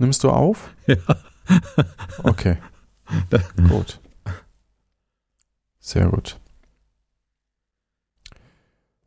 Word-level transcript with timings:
Nimmst 0.00 0.24
du 0.24 0.30
auf? 0.30 0.74
Ja. 0.86 0.96
Okay. 2.22 2.56
gut. 3.68 4.00
Sehr 5.80 6.08
gut. 6.08 6.38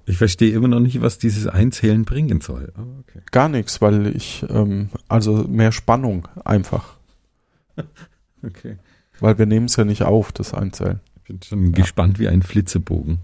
Ich 0.05 0.17
verstehe 0.17 0.53
immer 0.53 0.67
noch 0.67 0.81
nicht, 0.81 1.01
was 1.01 1.17
dieses 1.17 1.47
Einzählen 1.47 2.03
bringen 2.03 2.41
soll. 2.41 2.73
Aber 2.75 2.99
okay. 2.99 3.21
Gar 3.31 3.47
nichts, 3.47 3.81
weil 3.81 4.13
ich, 4.13 4.45
ähm, 4.49 4.89
also 5.07 5.45
mehr 5.47 5.71
Spannung 5.71 6.27
einfach. 6.43 6.97
okay. 8.43 8.77
Weil 9.21 9.37
wir 9.37 9.45
nehmen 9.45 9.67
es 9.67 9.77
ja 9.77 9.85
nicht 9.85 10.03
auf, 10.03 10.33
das 10.33 10.53
Einzählen. 10.53 10.99
Ich 11.15 11.23
bin 11.23 11.41
schon 11.41 11.71
gespannt 11.71 12.19
wie 12.19 12.27
ein 12.27 12.43
Flitzebogen. 12.43 13.19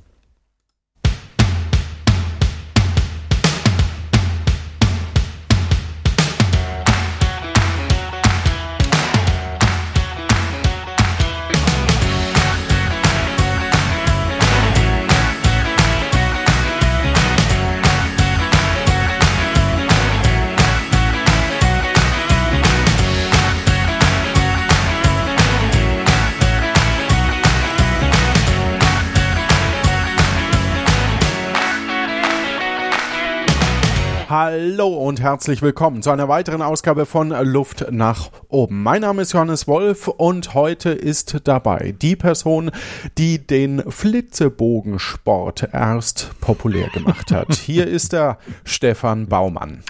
Hallo 34.89 35.07
und 35.07 35.21
herzlich 35.21 35.61
willkommen 35.61 36.01
zu 36.01 36.09
einer 36.09 36.29
weiteren 36.29 36.63
Ausgabe 36.63 37.05
von 37.05 37.29
Luft 37.29 37.91
nach 37.91 38.31
oben. 38.47 38.81
Mein 38.81 39.01
Name 39.01 39.21
ist 39.21 39.33
Johannes 39.33 39.67
Wolf 39.67 40.07
und 40.07 40.55
heute 40.55 40.89
ist 40.89 41.41
dabei 41.43 41.93
die 42.01 42.15
Person, 42.15 42.71
die 43.19 43.37
den 43.37 43.83
Flitzebogensport 43.87 45.69
erst 45.73 46.31
populär 46.41 46.89
gemacht 46.89 47.31
hat. 47.31 47.53
Hier 47.53 47.85
ist 47.85 48.15
er, 48.15 48.39
Stefan 48.63 49.27
Baumann. 49.27 49.83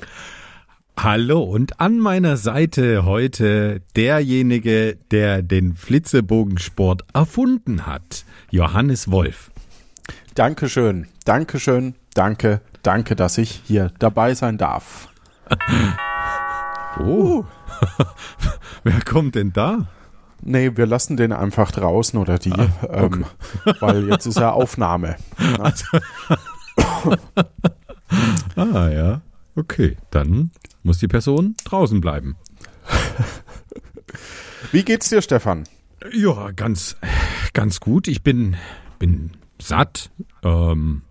Hallo 0.97 1.43
und 1.43 1.79
an 1.79 1.97
meiner 1.97 2.35
Seite 2.35 3.05
heute 3.05 3.81
derjenige, 3.95 4.97
der 5.11 5.41
den 5.41 5.75
Flitzebogensport 5.75 7.03
erfunden 7.13 7.85
hat, 7.85 8.25
Johannes 8.51 9.09
Wolf. 9.09 9.49
Dankeschön, 10.35 11.07
Dankeschön, 11.23 11.95
danke, 12.19 12.59
danke, 12.83 13.15
dass 13.15 13.37
ich 13.37 13.61
hier 13.65 13.91
dabei 13.97 14.33
sein 14.35 14.57
darf. 14.57 15.07
Oh. 16.99 17.45
Wer 18.83 18.99
kommt 19.05 19.35
denn 19.35 19.53
da? 19.53 19.87
Nee, 20.41 20.75
wir 20.75 20.85
lassen 20.85 21.15
den 21.15 21.31
einfach 21.31 21.71
draußen 21.71 22.19
oder 22.19 22.39
die, 22.39 22.51
ähm, 22.89 23.25
weil 23.79 24.09
jetzt 24.09 24.25
ist 24.25 24.39
ja 24.39 24.51
Aufnahme. 24.51 25.15
Ah 28.55 28.89
ja, 28.89 29.21
okay, 29.55 29.95
dann 30.09 30.51
muss 30.83 30.97
die 30.97 31.07
Person 31.07 31.55
draußen 31.63 32.01
bleiben. 32.01 32.35
Wie 34.73 34.83
geht's 34.83 35.07
dir, 35.07 35.21
Stefan? 35.21 35.65
Ja, 36.11 36.51
ganz, 36.51 36.97
ganz 37.53 37.79
gut. 37.79 38.09
Ich 38.09 38.23
bin, 38.23 38.57
bin 38.97 39.31
satt. 39.61 40.09
Ähm, 40.43 41.03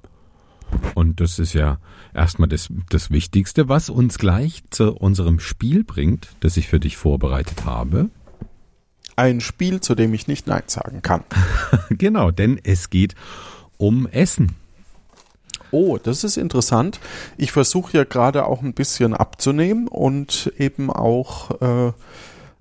und 0.95 1.21
das 1.21 1.39
ist 1.39 1.53
ja 1.53 1.79
erstmal 2.15 2.48
das, 2.48 2.69
das 2.91 3.11
Wichtigste, 3.11 3.69
was 3.69 3.91
uns 3.91 4.19
gleich 4.19 4.62
zu 4.71 4.95
unserem 4.95 5.41
Spiel 5.41 5.84
bringt, 5.84 6.29
das 6.41 6.57
ich 6.57 6.69
für 6.69 6.81
dich 6.81 6.97
vorbereitet 6.97 7.65
habe. 7.65 8.11
Ein 9.17 9.41
Spiel, 9.41 9.81
zu 9.81 9.95
dem 9.95 10.15
ich 10.15 10.29
nicht 10.29 10.47
Nein 10.47 10.62
sagen 10.67 11.03
kann. 11.03 11.25
genau, 11.91 12.31
denn 12.31 12.61
es 12.62 12.91
geht 12.91 13.15
um 13.77 14.06
Essen. 14.06 14.55
Oh, 15.71 15.99
das 16.03 16.25
ist 16.25 16.37
interessant. 16.37 16.99
Ich 17.37 17.53
versuche 17.53 17.97
ja 17.97 18.05
gerade 18.05 18.47
auch 18.47 18.62
ein 18.62 18.75
bisschen 18.75 19.15
abzunehmen 19.15 19.87
und 19.88 20.53
eben 20.56 20.91
auch 20.91 21.61
äh, 21.61 21.93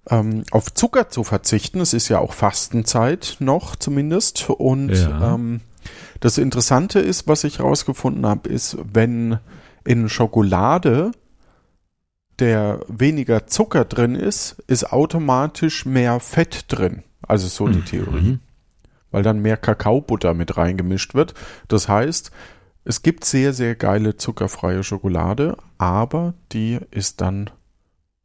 ähm, 0.10 0.44
auf 0.52 0.74
Zucker 0.74 1.10
zu 1.10 1.24
verzichten. 1.24 1.80
Es 1.80 1.94
ist 1.94 2.10
ja 2.10 2.20
auch 2.20 2.34
Fastenzeit 2.34 3.38
noch 3.40 3.76
zumindest. 3.76 4.50
Und 4.50 4.90
Ja. 4.90 5.36
ähm, 5.36 5.62
das 6.20 6.38
Interessante 6.38 7.00
ist, 7.00 7.28
was 7.28 7.44
ich 7.44 7.60
rausgefunden 7.60 8.26
habe, 8.26 8.50
ist, 8.50 8.78
wenn 8.94 9.40
in 9.86 10.10
Schokolade 10.10 11.12
der 12.40 12.82
weniger 12.88 13.48
Zucker 13.48 13.86
drin 13.86 14.16
ist, 14.16 14.58
ist 14.68 14.92
automatisch 14.92 15.86
mehr 15.86 16.20
Fett 16.20 16.66
drin. 16.68 17.04
Also 17.28 17.48
so 17.48 17.68
die 17.68 17.82
Theorie 17.82 18.22
Mhm. 18.22 18.40
weil 19.10 19.24
dann 19.24 19.40
mehr 19.42 19.58
Kakaobutter 19.58 20.34
mit 20.34 20.58
reingemischt 20.58 21.16
wird. 21.16 21.34
Das 21.68 21.88
heißt, 21.88 22.30
es 22.84 23.02
gibt 23.02 23.26
sehr, 23.26 23.54
sehr 23.54 23.76
geile 23.76 24.18
zuckerfreie 24.18 24.84
Schokolade, 24.84 25.58
aber 25.78 26.34
die 26.52 26.80
ist 26.92 27.22
dann 27.22 27.50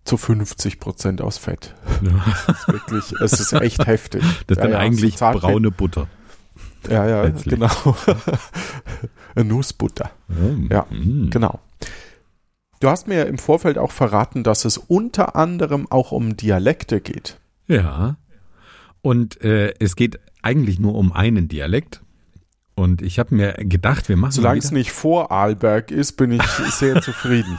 zu 0.05 0.17
50 0.17 0.79
Prozent 0.81 1.21
aus 1.23 1.39
Fett. 1.39 1.75
Das 2.47 2.59
ist 2.59 2.69
wirklich, 2.69 3.13
es 3.21 3.41
ist 3.41 3.53
echt 3.55 3.87
heftig. 3.87 4.23
Das 4.47 4.59
ist 4.59 4.63
Ja, 4.63 4.63
dann 4.65 4.73
ja, 4.73 4.79
eigentlich 4.79 5.17
braune 5.17 5.71
Butter. 5.71 6.09
Ja, 6.89 7.07
ja, 7.09 7.23
letztlich. 7.25 7.55
genau. 7.55 7.97
Nussbutter. 9.37 10.11
Ja, 10.71 10.87
Mhm. 10.91 11.31
Genau. 11.31 11.61
Du 12.81 12.89
hast 12.89 13.07
mir 13.07 13.27
im 13.27 13.39
Vorfeld 13.39 13.79
auch 13.79 13.93
verraten, 13.93 14.43
dass 14.43 14.65
es 14.65 14.77
unter 14.77 15.37
anderem 15.37 15.87
auch 15.91 16.11
um 16.11 16.37
Dialekte 16.37 17.01
geht. 17.01 17.39
Ja. 17.69 18.17
Und 19.03 19.41
äh, 19.43 19.75
es 19.79 19.95
geht 19.95 20.19
eigentlich 20.43 20.81
nur 20.81 20.97
um 20.97 21.13
einen 21.13 21.47
Dialekt. 21.47 22.01
Und 22.75 23.03
ich 23.03 23.19
habe 23.19 23.35
mir 23.35 23.53
gedacht, 23.53 24.09
wir 24.09 24.17
machen 24.17 24.33
Solange 24.33 24.59
es 24.59 24.73
nicht 24.73 24.91
vor 24.93 25.31
Arlberg 25.31 25.91
ist, 25.91 26.17
bin 26.17 26.33
ich 26.33 26.43
sehr 26.71 27.01
zufrieden. 27.03 27.59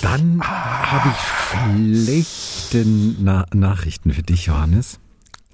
Dann 0.00 0.40
habe 0.42 1.10
ich 1.10 2.04
schlechte 2.04 2.86
Na 3.20 3.46
Nachrichten 3.52 4.12
für 4.12 4.22
dich, 4.22 4.46
Johannes. 4.46 4.99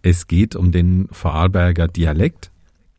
Es 0.08 0.28
geht 0.28 0.54
um 0.54 0.70
den 0.70 1.08
Vorarlberger 1.10 1.88
Dialekt. 1.88 2.52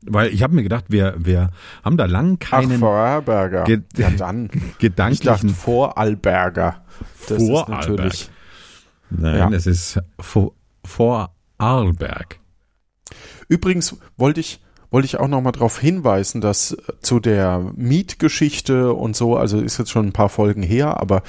Weil 0.06 0.34
ich 0.34 0.44
habe 0.44 0.56
mir 0.56 0.63
gedacht, 0.63 0.85
wir, 0.90 1.16
wir 1.18 1.51
haben 1.84 1.95
da 1.97 2.06
lang 2.06 2.38
Ach, 2.44 2.50
keinen 2.50 2.79
Vorarlberger. 2.79 3.63
Ge- 3.63 3.81
ja, 3.97 4.09
dann. 4.12 4.45
Ich 4.53 4.59
dachte 4.59 4.75
gedanklichen 4.79 5.50
Vorarlberger. 5.50 6.84
Das 7.28 7.38
ist 7.38 7.47
Vorarlberg. 7.47 7.88
natürlich. 7.97 8.29
Nein, 9.09 9.38
Ja. 9.38 9.50
es 9.51 9.68
ist 9.68 10.00
Vor 10.19 10.53
Vorarlberg. 10.85 12.40
Übrigens 13.47 13.97
wollte 14.18 14.39
ich, 14.41 14.59
wollte 14.91 15.06
ich 15.06 15.18
auch 15.18 15.28
noch 15.29 15.41
mal 15.41 15.51
darauf 15.53 15.79
hinweisen, 15.79 16.41
dass 16.41 16.74
äh, 16.74 16.78
zu 17.01 17.19
der 17.19 17.72
Mietgeschichte 17.75 18.94
und 18.94 19.16
so, 19.16 19.38
also 19.38 19.59
ist 19.59 19.78
jetzt 19.78 19.91
schon 19.91 20.07
ein 20.07 20.13
paar 20.13 20.29
Folgen 20.29 20.62
her, 20.63 21.00
aber 21.00 21.24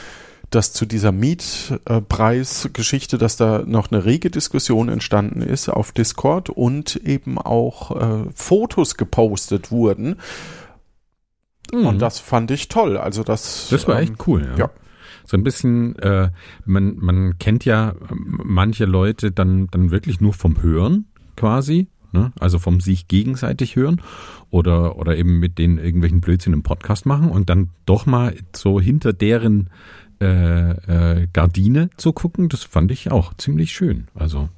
dass 0.51 0.73
zu 0.73 0.87
dieser 0.87 1.13
Mietpreisgeschichte, 1.13 3.19
dass 3.19 3.37
da 3.37 3.65
noch 3.67 3.91
eine 3.91 4.05
rege 4.05 4.31
Diskussion 4.31 4.89
entstanden 4.89 5.43
ist 5.43 5.69
auf 5.69 5.93
Discord 5.93 6.51
und 6.51 6.97
eben 6.97 7.39
auch 7.39 7.97
äh, 7.97 8.25
Fotos 8.35 8.97
gepostet 8.97 9.71
wurden. 9.71 10.17
Und 11.73 12.01
das 12.01 12.19
fand 12.19 12.51
ich 12.51 12.69
toll. 12.69 12.97
Also 12.97 13.23
das, 13.23 13.71
Mhm. 13.71 13.77
Das 13.77 13.89
war 13.89 13.97
ähm, 13.97 14.03
echt 14.03 14.27
cool, 14.27 14.49
ja. 14.53 14.57
ja. 14.57 14.71
So 15.25 15.37
ein 15.37 15.43
bisschen, 15.43 15.99
äh, 15.99 16.31
man, 16.65 16.97
man 16.97 17.39
kennt 17.39 17.67
ja 17.67 17.95
ähm, 18.11 18.41
manche 18.45 18.87
Leute 18.87 19.31
dann, 19.31 19.67
dann 19.71 19.91
wirklich 19.91 20.23
nur 20.23 20.33
vom 20.33 20.63
Hören 20.63 21.05
quasi, 21.37 21.89
ne? 22.13 22.33
also 22.41 22.59
vom 22.59 22.81
sich 22.81 23.09
gegenseitig 23.09 23.77
hören 23.77 24.01
oder, 24.49 24.97
oder 24.97 25.17
eben 25.17 25.39
mit 25.39 25.59
denen 25.59 25.77
irgendwelchen 25.77 26.23
Blödsinn 26.23 26.55
im 26.55 26.63
Podcast 26.63 27.05
machen 27.05 27.31
und 27.31 27.51
dann 27.51 27.69
doch 27.85 28.07
mal 28.07 28.37
so 28.57 28.81
hinter 28.81 29.13
deren 29.13 29.69
äh, 30.21 30.71
äh, 31.23 31.27
Gardine 31.33 31.91
zu 31.97 32.13
gucken, 32.13 32.49
das 32.49 32.65
fand 32.65 32.91
ich 32.91 33.11
auch 33.11 33.35
ziemlich 33.35 33.73
schön. 33.73 34.09
Also 34.15 34.49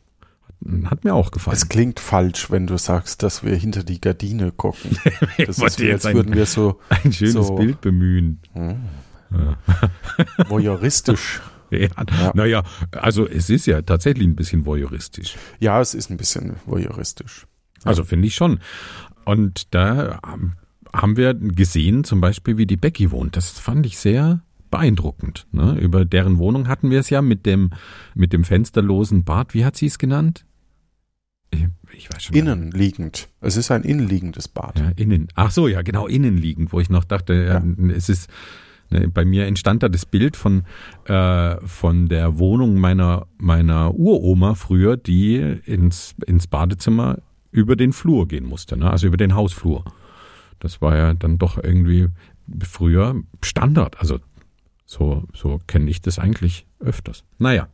hat, 0.85 1.05
mir 1.05 1.15
auch 1.15 1.31
gefallen. 1.31 1.57
Es 1.57 1.69
klingt 1.69 2.01
falsch, 2.01 2.51
wenn 2.51 2.67
du 2.67 2.77
sagst, 2.77 3.23
dass 3.23 3.43
wir 3.45 3.55
hinter 3.57 3.83
die 3.83 4.01
Gardine 4.01 4.53
gucken. 4.53 4.91
Das 5.47 5.59
ist 5.59 5.79
wie, 5.81 5.85
jetzt 5.85 6.05
als 6.07 6.15
würden 6.15 6.35
wir 6.35 6.45
so 6.47 6.79
ein 6.91 7.13
schönes 7.13 7.47
so- 7.47 7.55
Bild 7.57 7.81
bemühen. 7.81 8.41
voyeuristisch. 10.49 11.41
Ja, 11.73 11.87
Naja, 12.35 12.65
also 12.91 13.29
es 13.29 13.49
ist 13.49 13.67
ja 13.67 13.81
tatsächlich 13.83 14.27
ein 14.27 14.35
bisschen 14.35 14.67
voyeuristisch. 14.67 15.37
Ja, 15.61 15.81
es 15.81 15.95
ist 15.95 16.11
ein 16.11 16.17
bisschen 16.17 16.57
voyeuristisch. 16.67 17.47
Also 17.85 18.03
finde 18.03 18.27
ich 18.27 18.35
schon. 18.35 18.59
Und 19.25 19.73
da 19.73 20.19
haben 20.93 21.17
wir 21.17 21.33
gesehen, 21.35 22.03
zum 22.03 22.21
Beispiel, 22.21 22.59
wie 22.59 22.67
die 22.67 22.77
Becky 22.77 23.13
wohnt. 23.13 23.37
Das 23.37 23.51
fand 23.51 23.87
ich 23.87 23.99
sehr 23.99 24.41
beeindruckend. 24.71 25.47
Ne? 25.53 25.77
Über 25.79 26.05
deren 26.05 26.39
Wohnung 26.39 26.69
hatten 26.69 26.91
wir 26.91 27.01
es 27.01 27.11
ja 27.11 27.23
mit 27.23 27.47
dem, 27.47 27.71
mit 28.15 28.33
dem 28.33 28.45
fensterlosen 28.45 29.25
Bad. 29.25 29.55
Wie 29.55 29.65
hat 29.65 29.77
sie 29.77 29.87
es 29.87 29.99
genannt? 29.99 30.45
Ich, 31.51 31.67
ich 31.93 32.13
weiß 32.13 32.25
schon. 32.25 32.37
Innenliegend. 32.37 33.29
Es 33.41 33.57
ist 33.57 33.71
ein 33.71 33.83
innenliegendes 33.83 34.49
Bad. 34.49 34.79
Ja, 34.79 34.91
innen. 34.97 35.29
Ach 35.35 35.51
so, 35.51 35.69
ja, 35.69 35.83
genau, 35.83 36.07
innenliegend, 36.07 36.73
wo 36.73 36.81
ich 36.81 36.91
noch 36.91 37.05
dachte, 37.05 37.35
ja. 37.35 37.63
es 37.95 38.09
ist 38.09 38.31
Ne, 38.91 39.09
bei 39.09 39.25
mir 39.25 39.47
entstand 39.47 39.83
da 39.83 39.89
das 39.89 40.05
Bild 40.05 40.37
von, 40.37 40.65
äh, 41.05 41.57
von 41.65 42.09
der 42.09 42.39
Wohnung 42.39 42.79
meiner, 42.79 43.27
meiner 43.39 43.95
Uroma 43.95 44.55
früher, 44.55 44.97
die 44.97 45.37
ins, 45.37 46.17
ins 46.27 46.49
Badezimmer 46.49 47.19
über 47.53 47.77
den 47.77 47.93
Flur 47.93 48.27
gehen 48.27 48.45
musste, 48.45 48.77
ne? 48.77 48.91
also 48.91 49.07
über 49.07 49.17
den 49.17 49.35
Hausflur. 49.35 49.85
Das 50.59 50.83
war 50.83 50.97
ja 50.97 51.15
dann 51.15 51.39
doch 51.39 51.63
irgendwie 51.63 52.09
früher 52.63 53.15
Standard. 53.43 54.01
Also 54.01 54.19
so, 54.91 55.23
so 55.33 55.61
kenne 55.69 55.89
ich 55.89 56.01
das 56.01 56.19
eigentlich 56.19 56.67
öfters. 56.81 57.23
Naja, 57.39 57.69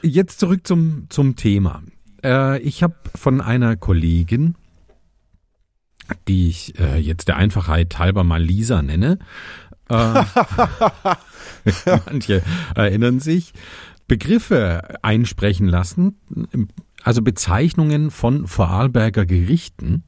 jetzt 0.00 0.40
zurück 0.40 0.66
zum, 0.66 1.06
zum 1.10 1.36
Thema. 1.36 1.82
Äh, 2.24 2.60
ich 2.60 2.82
habe 2.82 2.94
von 3.14 3.42
einer 3.42 3.76
Kollegin, 3.76 4.54
die 6.28 6.48
ich 6.48 6.78
äh, 6.80 6.96
jetzt 6.98 7.28
der 7.28 7.36
Einfachheit 7.36 7.98
halber 7.98 8.24
mal 8.24 8.42
Lisa 8.42 8.80
nenne, 8.80 9.18
äh, 9.90 10.24
manche 12.06 12.42
erinnern 12.74 13.20
sich, 13.20 13.52
Begriffe 14.08 14.98
einsprechen 15.02 15.68
lassen, 15.68 16.16
also 17.02 17.20
Bezeichnungen 17.20 18.10
von 18.10 18.46
Vorarlberger 18.46 19.26
Gerichten. 19.26 20.04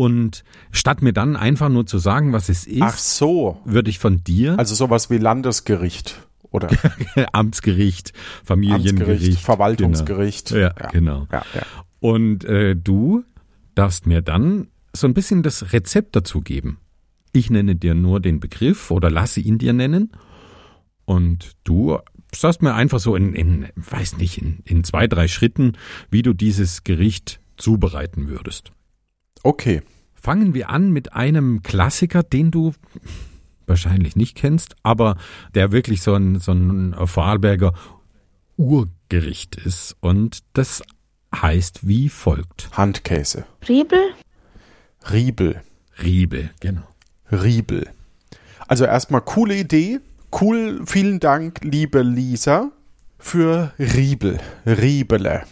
Und 0.00 0.44
statt 0.72 1.02
mir 1.02 1.12
dann 1.12 1.36
einfach 1.36 1.68
nur 1.68 1.84
zu 1.84 1.98
sagen, 1.98 2.32
was 2.32 2.48
es 2.48 2.66
ist, 2.66 2.80
Ach 2.80 2.96
so. 2.96 3.60
würde 3.66 3.90
ich 3.90 3.98
von 3.98 4.24
dir 4.24 4.58
Also 4.58 4.74
sowas 4.74 5.10
wie 5.10 5.18
Landesgericht 5.18 6.22
oder 6.50 6.70
Amtsgericht, 7.34 8.14
Familiengericht, 8.42 9.02
Amtsgericht, 9.02 9.40
Verwaltungsgericht. 9.40 10.48
Genau. 10.48 10.62
Ja, 10.62 10.88
genau. 10.90 11.28
Ja, 11.30 11.44
ja. 11.54 11.62
Und 11.98 12.44
äh, 12.44 12.76
du 12.76 13.24
darfst 13.74 14.06
mir 14.06 14.22
dann 14.22 14.68
so 14.94 15.06
ein 15.06 15.12
bisschen 15.12 15.42
das 15.42 15.74
Rezept 15.74 16.16
dazu 16.16 16.40
geben. 16.40 16.78
Ich 17.32 17.50
nenne 17.50 17.76
dir 17.76 17.94
nur 17.94 18.20
den 18.20 18.40
Begriff 18.40 18.90
oder 18.90 19.10
lasse 19.10 19.40
ihn 19.40 19.58
dir 19.58 19.74
nennen. 19.74 20.12
Und 21.04 21.52
du 21.64 21.98
sagst 22.34 22.62
mir 22.62 22.72
einfach 22.72 23.00
so 23.00 23.16
in, 23.16 23.34
in 23.34 23.66
weiß 23.76 24.16
nicht, 24.16 24.38
in, 24.38 24.60
in 24.64 24.82
zwei, 24.82 25.06
drei 25.08 25.28
Schritten, 25.28 25.74
wie 26.10 26.22
du 26.22 26.32
dieses 26.32 26.84
Gericht 26.84 27.38
zubereiten 27.58 28.28
würdest. 28.28 28.72
Okay. 29.42 29.82
Fangen 30.14 30.52
wir 30.54 30.68
an 30.70 30.90
mit 30.90 31.14
einem 31.14 31.62
Klassiker, 31.62 32.22
den 32.22 32.50
du 32.50 32.74
wahrscheinlich 33.66 34.16
nicht 34.16 34.36
kennst, 34.36 34.74
aber 34.82 35.16
der 35.54 35.72
wirklich 35.72 36.02
so 36.02 36.14
ein, 36.14 36.38
so 36.38 36.52
ein 36.52 36.94
Vorarlberger 37.06 37.72
Urgericht 38.56 39.56
ist. 39.56 39.96
Und 40.00 40.40
das 40.52 40.82
heißt 41.34 41.86
wie 41.86 42.08
folgt. 42.08 42.68
Handkäse. 42.76 43.46
Riebel, 43.66 44.12
Riebel. 45.10 45.62
Riebe, 46.02 46.50
genau. 46.60 46.82
Riebel. 47.30 47.88
Also 48.66 48.84
erstmal 48.84 49.22
coole 49.22 49.56
Idee. 49.56 50.00
Cool, 50.32 50.82
vielen 50.86 51.18
Dank, 51.18 51.60
liebe 51.62 52.02
Lisa, 52.02 52.70
für 53.18 53.72
Riebel. 53.78 54.38
Riebele. 54.64 55.42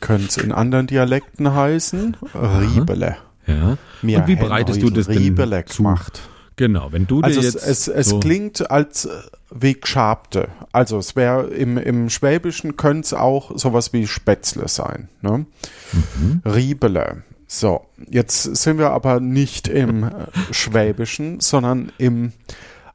Könnte 0.00 0.26
es 0.28 0.36
in 0.38 0.52
anderen 0.52 0.86
Dialekten 0.86 1.54
heißen. 1.54 2.16
Riebele. 2.34 3.16
Ja. 3.46 3.76
Mir 4.02 4.18
Und 4.20 4.26
wie 4.28 4.36
bereitest 4.36 4.82
du 4.82 4.90
das 4.90 5.06
denn 5.06 5.18
Riebele 5.18 5.64
zu? 5.66 5.78
gemacht? 5.78 6.20
Genau, 6.56 6.92
wenn 6.92 7.06
du 7.06 7.20
dir 7.22 7.26
Also 7.26 7.40
es, 7.40 7.54
jetzt 7.54 7.66
es, 7.66 7.88
es 7.88 8.08
so, 8.08 8.20
klingt 8.20 8.70
als 8.70 9.08
wie 9.50 9.74
Gschabte. 9.74 10.48
Also 10.72 10.98
es 10.98 11.16
wäre 11.16 11.46
im, 11.48 11.78
im 11.78 12.10
Schwäbischen 12.10 12.76
könnte 12.76 13.06
es 13.06 13.14
auch 13.14 13.56
sowas 13.58 13.92
wie 13.92 14.06
Spätzle 14.06 14.68
sein. 14.68 15.08
Ne? 15.22 15.46
Mhm. 15.92 16.42
Riebele. 16.44 17.22
So, 17.46 17.86
jetzt 18.08 18.42
sind 18.42 18.78
wir 18.78 18.90
aber 18.90 19.18
nicht 19.20 19.68
im 19.68 20.04
äh, 20.04 20.10
Schwäbischen, 20.52 21.40
sondern 21.40 21.90
im 21.98 22.32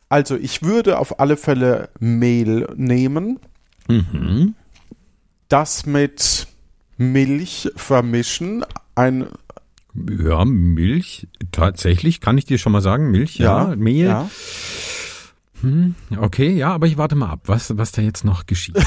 also 0.07 0.35
ich 0.35 0.61
würde 0.63 0.99
auf 0.99 1.19
alle 1.19 1.35
Fälle 1.35 1.89
Mehl 1.99 2.67
nehmen, 2.75 3.39
Mhm. 3.87 4.53
das 5.49 5.85
mit 5.85 6.47
Milch 6.97 7.69
vermischen, 7.75 8.63
ein 8.95 9.27
Ja, 9.93 10.45
Milch, 10.45 11.27
tatsächlich, 11.51 12.21
kann 12.21 12.37
ich 12.37 12.45
dir 12.45 12.57
schon 12.57 12.71
mal 12.71 12.81
sagen, 12.81 13.11
Milch, 13.11 13.37
ja, 13.37 13.73
Mehl. 13.75 14.05
ja. 14.07 14.29
Okay, 16.17 16.51
ja, 16.55 16.73
aber 16.73 16.85
ich 16.85 16.97
warte 16.97 17.15
mal 17.15 17.29
ab, 17.31 17.39
was, 17.45 17.75
was 17.77 17.91
da 17.91 18.01
jetzt 18.01 18.23
noch 18.23 18.45
geschieht. 18.45 18.77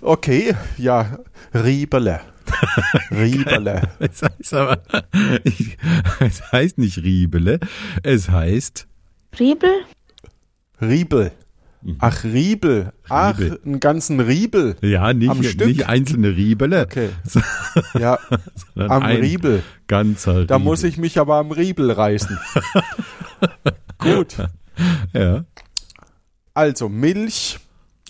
Okay, 0.00 0.56
ja, 0.78 1.18
Riebele. 1.54 2.20
Riebele. 3.12 3.88
es 4.00 4.20
heißt 4.22 4.54
aber, 4.54 4.82
es 6.18 6.52
heißt 6.52 6.78
nicht 6.78 6.98
Riebele, 6.98 7.60
es 8.02 8.28
heißt 8.28 8.88
Riebel, 9.38 9.70
Riebel. 10.80 11.30
Ach, 11.98 12.22
Riebel. 12.24 12.92
Ach, 13.08 13.38
Riebel. 13.38 13.60
einen 13.64 13.80
ganzen 13.80 14.20
Riebel. 14.20 14.76
Ja, 14.82 15.04
Am 15.08 15.18
nicht, 15.18 15.44
Stück? 15.50 15.66
nicht 15.66 15.88
einzelne 15.88 16.28
Riebele, 16.36 16.82
Okay. 16.82 17.08
Ja, 17.98 18.18
am 18.76 19.02
Riebel. 19.04 19.62
ganzer 19.88 20.44
Da 20.46 20.56
Riebel. 20.56 20.58
muss 20.64 20.82
ich 20.84 20.96
mich 20.98 21.18
aber 21.18 21.36
am 21.36 21.50
Riebel 21.50 21.90
reißen. 21.90 22.38
Gut. 23.98 24.36
Ja, 25.12 25.44
Also, 26.54 26.88
Milch 26.88 27.58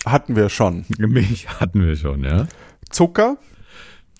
hatten 0.07 0.37
wir 0.37 0.49
schon. 0.49 0.85
Milch 0.99 1.49
hatten 1.61 1.85
wir 1.85 1.97
schon, 1.97 2.25
ja. 2.25 2.47
Zucker. 2.91 3.37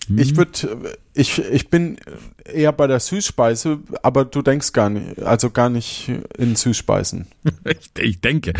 Hm. 0.07 0.17
Ich 0.19 0.35
würde, 0.35 0.95
ich, 1.13 1.39
ich 1.39 1.69
bin 1.69 1.97
eher 2.45 2.71
bei 2.73 2.87
der 2.87 2.99
Süßspeise, 2.99 3.79
aber 4.01 4.25
du 4.25 4.41
denkst 4.41 4.73
gar 4.73 4.89
nicht, 4.89 5.19
also 5.21 5.49
gar 5.49 5.69
nicht 5.69 6.11
in 6.37 6.55
Süßspeisen. 6.55 7.27
Ich, 7.65 7.91
ich 8.03 8.21
denke, 8.21 8.53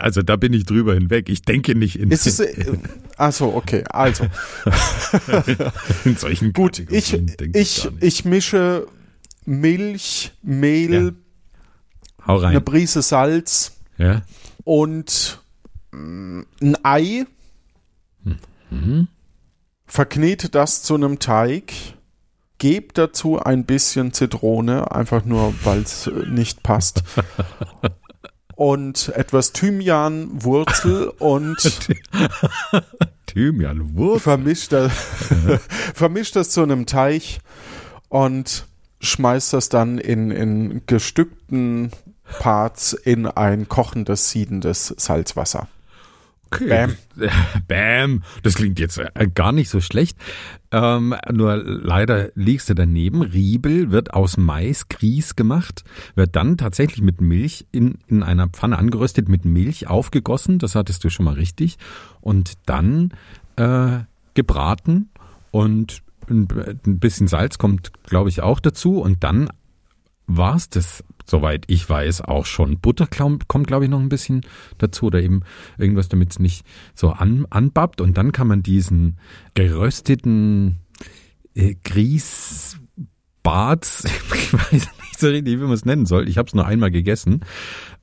also 0.00 0.22
da 0.22 0.36
bin 0.36 0.52
ich 0.52 0.64
drüber 0.64 0.94
hinweg. 0.94 1.28
Ich 1.28 1.42
denke 1.42 1.74
nicht 1.76 1.98
in, 1.98 2.10
Ist 2.10 2.26
es, 2.26 2.40
äh, 2.40 2.78
ach 3.16 3.32
so, 3.32 3.54
okay, 3.54 3.84
also. 3.90 4.26
in 6.04 6.16
solchen 6.16 6.52
Gut, 6.52 6.78
ich, 6.90 7.12
ich, 7.14 7.20
nicht. 7.40 7.90
ich 8.00 8.24
mische 8.24 8.86
Milch, 9.44 10.32
Mehl, 10.42 11.14
Hau 12.26 12.40
eine 12.40 12.56
rein. 12.56 12.64
Prise 12.64 13.02
Salz 13.02 13.72
Ja. 13.96 14.22
und 14.64 15.40
mm, 15.92 16.40
ein 16.60 16.76
Ei. 16.84 17.24
Mhm. 18.70 19.08
Verknete 19.88 20.50
das 20.50 20.82
zu 20.82 20.94
einem 20.94 21.18
Teig. 21.18 21.72
Gebt 22.58 22.98
dazu 22.98 23.38
ein 23.38 23.64
bisschen 23.64 24.12
Zitrone, 24.12 24.92
einfach 24.92 25.24
nur, 25.24 25.54
weil 25.64 25.80
es 25.80 26.10
nicht 26.28 26.62
passt. 26.62 27.02
Und 28.56 29.10
etwas 29.14 29.52
Thymian, 29.52 30.42
Wurzel 30.42 31.12
und 31.20 31.56
Thymian, 33.26 33.94
Wurst. 33.96 34.24
vermischt 34.24 34.72
das, 34.72 34.90
vermischt 35.94 36.34
das 36.34 36.50
zu 36.50 36.64
einem 36.64 36.84
Teig 36.84 37.38
und 38.08 38.66
schmeißt 39.00 39.52
das 39.52 39.68
dann 39.68 39.98
in, 39.98 40.32
in 40.32 40.82
gestückten 40.86 41.92
Parts 42.40 42.94
in 42.94 43.26
ein 43.26 43.68
kochendes, 43.68 44.30
siedendes 44.30 44.92
Salzwasser. 44.96 45.68
Okay. 46.50 46.68
Bam. 46.68 46.96
Bam. 47.68 48.22
Das 48.42 48.54
klingt 48.54 48.78
jetzt 48.78 48.98
äh, 48.98 49.28
gar 49.34 49.52
nicht 49.52 49.68
so 49.68 49.80
schlecht. 49.80 50.16
Ähm, 50.70 51.14
nur 51.30 51.56
leider 51.56 52.30
liegst 52.34 52.68
du 52.68 52.74
daneben. 52.74 53.22
Riebel 53.22 53.90
wird 53.90 54.14
aus 54.14 54.36
Mais, 54.36 54.88
Grieß 54.88 55.36
gemacht, 55.36 55.84
wird 56.14 56.36
dann 56.36 56.56
tatsächlich 56.56 57.02
mit 57.02 57.20
Milch 57.20 57.66
in, 57.72 57.98
in 58.06 58.22
einer 58.22 58.48
Pfanne 58.48 58.78
angeröstet, 58.78 59.28
mit 59.28 59.44
Milch 59.44 59.88
aufgegossen. 59.88 60.58
Das 60.58 60.74
hattest 60.74 61.04
du 61.04 61.10
schon 61.10 61.24
mal 61.24 61.34
richtig. 61.34 61.78
Und 62.20 62.54
dann 62.66 63.12
äh, 63.56 64.00
gebraten 64.34 65.10
und 65.50 66.02
ein, 66.30 66.48
ein 66.86 66.98
bisschen 66.98 67.28
Salz 67.28 67.58
kommt, 67.58 67.92
glaube 68.04 68.28
ich, 68.28 68.42
auch 68.42 68.60
dazu. 68.60 69.00
Und 69.00 69.24
dann 69.24 69.50
war's 70.26 70.68
das, 70.68 71.04
soweit 71.28 71.64
ich 71.66 71.88
weiß, 71.88 72.22
auch 72.22 72.46
schon. 72.46 72.78
Butter 72.78 73.06
kommt, 73.06 73.66
glaube 73.66 73.84
ich, 73.84 73.90
noch 73.90 74.00
ein 74.00 74.08
bisschen 74.08 74.42
dazu 74.78 75.06
oder 75.06 75.22
eben 75.22 75.42
irgendwas, 75.76 76.08
damit 76.08 76.30
es 76.32 76.38
nicht 76.38 76.64
so 76.94 77.10
an, 77.10 77.46
anbappt. 77.50 78.00
Und 78.00 78.16
dann 78.16 78.32
kann 78.32 78.48
man 78.48 78.62
diesen 78.62 79.18
gerösteten 79.54 80.78
äh, 81.54 81.74
Grießbarts, 83.42 84.04
ich 84.34 84.52
weiß 84.52 84.72
nicht 84.72 85.18
so 85.18 85.28
richtig, 85.28 85.54
wie 85.58 85.64
man 85.64 85.72
es 85.72 85.84
nennen 85.84 86.06
soll. 86.06 86.28
Ich 86.28 86.38
habe 86.38 86.46
es 86.46 86.54
nur 86.54 86.66
einmal 86.66 86.90
gegessen. 86.90 87.40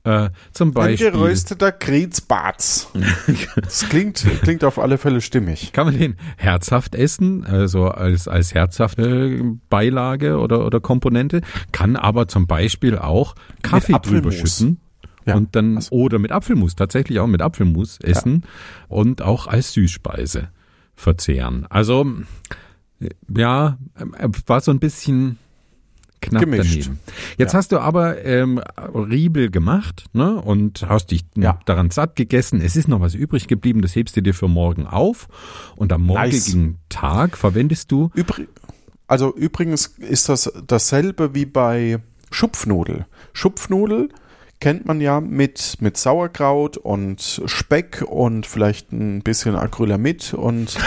Äh, 0.04 0.30
zum 0.52 0.68
Ein 0.68 0.74
Beispiel. 0.74 1.10
gerösteter 1.10 1.72
Grietzbarz. 1.72 2.88
Das 3.56 3.88
klingt, 3.88 4.24
klingt 4.42 4.64
auf 4.64 4.78
alle 4.78 4.98
Fälle 4.98 5.20
stimmig. 5.20 5.72
Kann 5.72 5.86
man 5.86 5.98
den 5.98 6.16
herzhaft 6.36 6.94
essen, 6.94 7.44
also 7.44 7.88
als, 7.88 8.28
als 8.28 8.54
herzhafte 8.54 9.42
Beilage 9.68 10.38
oder, 10.38 10.64
oder 10.64 10.80
Komponente, 10.80 11.40
kann 11.72 11.96
aber 11.96 12.28
zum 12.28 12.46
Beispiel 12.46 12.98
auch 12.98 13.34
Kaffee 13.62 13.98
drüber 14.00 14.30
schütten. 14.32 14.80
Ja, 15.24 15.34
und 15.34 15.56
dann, 15.56 15.76
also- 15.76 15.94
oder 15.96 16.18
mit 16.18 16.30
Apfelmus, 16.30 16.76
tatsächlich 16.76 17.18
auch 17.18 17.26
mit 17.26 17.42
Apfelmus 17.42 17.98
essen 18.00 18.44
und 18.88 19.22
auch 19.22 19.48
als 19.48 19.72
Süßspeise 19.72 20.50
verzehren. 20.94 21.66
Also, 21.68 22.06
ja, 23.34 23.78
äh, 23.96 24.28
war 24.46 24.60
so 24.60 24.70
ein 24.70 24.78
bisschen 24.78 25.38
knapp 26.22 26.42
Gemischt. 26.42 26.70
daneben. 26.86 27.00
Jetzt 27.36 27.52
Ja. 27.52 27.58
hast 27.58 27.72
du 27.72 27.78
aber 27.78 28.24
ähm, 28.24 28.58
Riebel 28.94 29.50
gemacht 29.50 30.06
ne, 30.14 30.36
und 30.40 30.86
hast 30.88 31.10
dich 31.10 31.24
Ja. 31.36 31.58
daran 31.66 31.90
satt 31.90 32.16
gegessen. 32.16 32.60
Es 32.60 32.74
ist 32.74 32.88
noch 32.88 33.00
was 33.00 33.14
übrig 33.14 33.48
geblieben, 33.48 33.82
das 33.82 33.94
hebst 33.94 34.16
du 34.16 34.22
dir 34.22 34.32
für 34.34 34.48
morgen 34.48 34.86
auf. 34.86 35.28
Und 35.76 35.92
am 35.92 36.02
morgigen 36.02 36.78
Tag 36.88 37.36
verwendest 37.36 37.92
du 37.92 38.10
Übri 38.14 38.48
also 39.08 39.32
übrigens 39.36 39.86
ist 39.98 40.28
das 40.28 40.52
dasselbe 40.66 41.32
wie 41.32 41.46
bei 41.46 42.00
Schupfnudel. 42.32 43.06
Schupfnudel 43.34 44.08
kennt 44.58 44.84
man 44.86 45.00
ja 45.00 45.20
mit, 45.20 45.76
mit 45.80 45.96
Sauerkraut 45.96 46.76
und 46.76 47.40
Speck 47.46 48.02
und 48.08 48.46
vielleicht 48.46 48.90
ein 48.90 49.20
bisschen 49.22 49.54
Acrylamid 49.54 50.34
und 50.34 50.76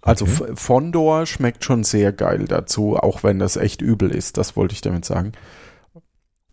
Also 0.00 0.24
F- 0.24 0.44
Fondor 0.54 1.26
schmeckt 1.26 1.64
schon 1.64 1.84
sehr 1.84 2.12
geil 2.12 2.46
dazu, 2.48 2.96
auch 2.96 3.22
wenn 3.22 3.38
das 3.38 3.56
echt 3.56 3.80
übel 3.82 4.10
ist, 4.10 4.36
das 4.36 4.56
wollte 4.56 4.74
ich 4.74 4.80
damit 4.80 5.04
sagen. 5.04 5.32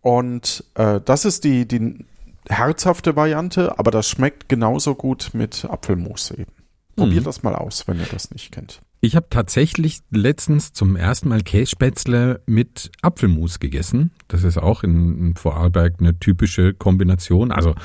Und 0.01 0.63
äh, 0.75 1.01
das 1.03 1.25
ist 1.25 1.43
die, 1.43 1.67
die 1.67 2.05
herzhafte 2.47 3.15
Variante, 3.15 3.77
aber 3.79 3.91
das 3.91 4.07
schmeckt 4.07 4.49
genauso 4.49 4.95
gut 4.95 5.31
mit 5.33 5.65
Apfelmus 5.65 6.31
eben. 6.31 6.51
Probiert 6.95 7.21
Mhm. 7.21 7.25
das 7.25 7.43
mal 7.43 7.55
aus, 7.55 7.87
wenn 7.87 7.99
ihr 7.99 8.07
das 8.11 8.31
nicht 8.31 8.51
kennt. 8.51 8.81
Ich 9.01 9.15
habe 9.15 9.27
tatsächlich 9.29 10.01
letztens 10.11 10.73
zum 10.73 10.97
ersten 10.97 11.29
Mal 11.29 11.41
Kässpätzle 11.41 12.41
mit 12.45 12.91
Apfelmus 13.01 13.59
gegessen. 13.59 14.11
Das 14.27 14.43
ist 14.43 14.57
auch 14.57 14.83
in, 14.83 15.17
in 15.19 15.35
Vorarlberg 15.35 15.95
eine 15.99 16.19
typische 16.19 16.73
Kombination. 16.73 17.53
Also 17.53 17.75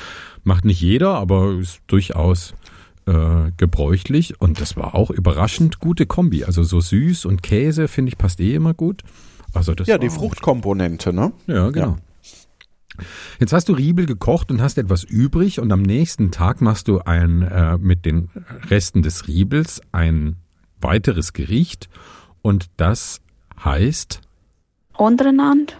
macht 0.43 0.65
nicht 0.65 0.81
jeder, 0.81 1.13
aber 1.15 1.53
ist 1.57 1.79
durchaus 1.87 2.53
äh, 3.05 3.51
gebräuchlich. 3.57 4.39
Und 4.41 4.59
das 4.61 4.75
war 4.77 4.95
auch 4.95 5.09
überraschend 5.11 5.79
gute 5.79 6.05
Kombi. 6.05 6.43
Also 6.45 6.63
so 6.63 6.79
süß 6.79 7.25
und 7.25 7.43
Käse, 7.43 7.87
finde 7.87 8.09
ich, 8.09 8.17
passt 8.17 8.39
eh 8.39 8.55
immer 8.55 8.73
gut. 8.73 9.01
Also 9.53 9.73
das 9.73 9.87
Ja, 9.87 9.97
die 9.97 10.09
Fruchtkomponente, 10.09 11.13
ne? 11.13 11.31
Ja, 11.47 11.69
genau. 11.69 11.97
Jetzt 13.39 13.51
hast 13.51 13.67
du 13.67 13.73
Riebel 13.73 14.05
gekocht 14.05 14.51
und 14.51 14.61
hast 14.61 14.77
etwas 14.77 15.03
übrig 15.03 15.59
und 15.59 15.71
am 15.71 15.81
nächsten 15.81 16.31
Tag 16.31 16.61
machst 16.61 16.87
du 16.87 16.99
ein 16.99 17.41
äh, 17.41 17.77
mit 17.77 18.05
den 18.05 18.29
Resten 18.69 19.01
des 19.01 19.27
Riebels 19.27 19.81
ein 19.91 20.37
weiteres 20.79 21.33
Gericht 21.33 21.89
und 22.41 22.67
das 22.77 23.21
heißt 23.63 24.21
Untereinander. 24.97 25.73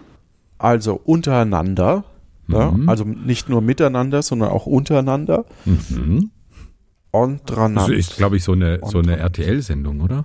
Also 0.58 0.94
untereinander. 0.94 2.04
Ja, 2.48 2.70
Mhm. 2.70 2.88
also 2.88 3.04
nicht 3.04 3.48
nur 3.48 3.60
miteinander, 3.62 4.22
sondern 4.22 4.50
auch 4.50 4.66
untereinander. 4.66 5.46
mhm. 5.64 6.30
Das 7.22 7.40
Untereinander. 7.40 7.94
ist 7.96 8.16
glaube 8.16 8.36
ich 8.36 8.44
so 8.44 8.52
eine 8.52 8.80
so 8.84 8.98
eine 8.98 9.16
RTL 9.18 9.62
Sendung, 9.62 10.00
oder? 10.00 10.24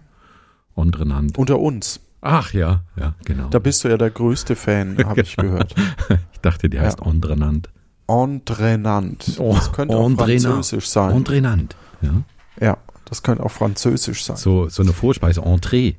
Untereinander. 0.73 1.37
Unter 1.39 1.59
uns. 1.59 1.99
Ach 2.21 2.53
ja, 2.53 2.83
ja, 2.95 3.15
genau. 3.25 3.47
Da 3.49 3.59
bist 3.59 3.83
du 3.83 3.87
ja 3.87 3.97
der 3.97 4.11
größte 4.11 4.55
Fan, 4.55 4.97
habe 5.05 5.21
ich 5.21 5.35
gehört. 5.35 5.73
ich 6.33 6.39
dachte, 6.41 6.69
die 6.69 6.79
heißt 6.79 7.01
Untereinander. 7.01 7.69
Entrennant. 8.07 9.37
Oh, 9.39 9.53
Das 9.53 9.71
könnte 9.71 9.95
auch 9.95 10.09
französisch 10.11 10.87
sein. 10.89 11.13
Untereinander. 11.13 11.75
Ja. 12.01 12.23
Ja, 12.59 12.77
das 13.05 13.23
könnte 13.23 13.43
auch 13.43 13.51
französisch 13.51 14.23
sein. 14.23 14.35
So 14.35 14.69
so 14.69 14.83
eine 14.83 14.93
Vorspeise 14.93 15.41
Entree. 15.41 15.93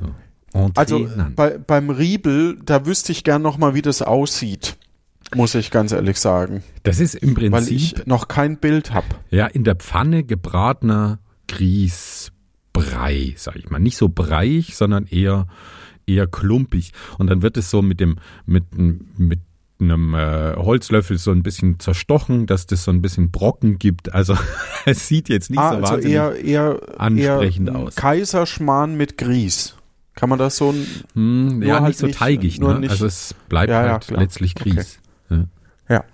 So. 0.00 0.70
Also 0.74 1.08
bei, 1.34 1.56
beim 1.58 1.88
Riebel, 1.90 2.58
da 2.64 2.84
wüsste 2.84 3.12
ich 3.12 3.24
gern 3.24 3.40
noch 3.40 3.56
mal, 3.56 3.74
wie 3.74 3.82
das 3.82 4.02
aussieht. 4.02 4.76
Muss 5.34 5.54
ich 5.54 5.70
ganz 5.70 5.92
ehrlich 5.92 6.18
sagen. 6.18 6.62
das 6.82 7.00
ist 7.00 7.14
im 7.14 7.36
Weil 7.36 7.50
Prinzip 7.50 7.76
ich 7.76 8.06
noch 8.06 8.28
kein 8.28 8.58
Bild 8.58 8.92
habe. 8.92 9.06
Ja, 9.30 9.46
in 9.46 9.64
der 9.64 9.76
Pfanne 9.76 10.24
gebratener 10.24 11.18
Grießbrei, 11.48 13.34
sag 13.36 13.56
ich 13.56 13.70
mal. 13.70 13.78
Nicht 13.78 13.96
so 13.96 14.08
breiig, 14.08 14.74
sondern 14.74 15.06
eher, 15.06 15.46
eher 16.06 16.26
klumpig. 16.26 16.92
Und 17.18 17.28
dann 17.28 17.42
wird 17.42 17.56
es 17.56 17.70
so 17.70 17.82
mit 17.82 18.00
dem, 18.00 18.16
mit, 18.46 18.64
mit 18.76 19.40
einem 19.80 20.14
äh, 20.14 20.54
Holzlöffel 20.56 21.18
so 21.18 21.32
ein 21.32 21.42
bisschen 21.42 21.80
zerstochen, 21.80 22.46
dass 22.46 22.66
das 22.66 22.84
so 22.84 22.90
ein 22.92 23.02
bisschen 23.02 23.30
Brocken 23.30 23.78
gibt. 23.78 24.12
Also 24.14 24.36
es 24.86 25.08
sieht 25.08 25.28
jetzt 25.28 25.50
nicht 25.50 25.58
Ah, 25.58 25.70
so 25.70 25.76
also 25.78 25.92
wahnsinnig 25.94 26.14
eher, 26.14 26.36
eher, 26.44 26.80
ansprechend 26.98 27.68
eher 27.68 27.76
aus. 27.76 27.94
Kaiserschmarrn 27.96 28.96
mit 28.96 29.18
Grieß. 29.18 29.76
Kann 30.14 30.28
man 30.28 30.38
das 30.38 30.56
so 30.58 30.70
ein 30.70 30.86
hm, 31.14 31.62
ja, 31.62 31.76
halt 31.76 31.88
nicht 31.88 31.98
so 31.98 32.06
nicht- 32.06 32.18
teigig. 32.18 32.60
Ne? 32.60 32.78
nicht- 32.80 32.90
Also 32.90 33.06
es 33.06 33.34
bleibt 33.48 33.70
Ja, 33.70 33.84
ja, 33.86 33.92
halt 33.92 34.06
klar. 34.06 34.20
letztlich 34.20 34.54
Okay. 34.60 34.70
Ja. 35.32 35.94
Ja. 35.96 36.04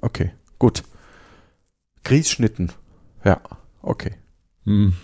Okay, 0.00 0.32
gut. 0.58 0.82
Grießschnitten. 2.04 2.72
Ja, 3.24 3.40
okay. 3.80 4.14
Hm. 4.64 4.94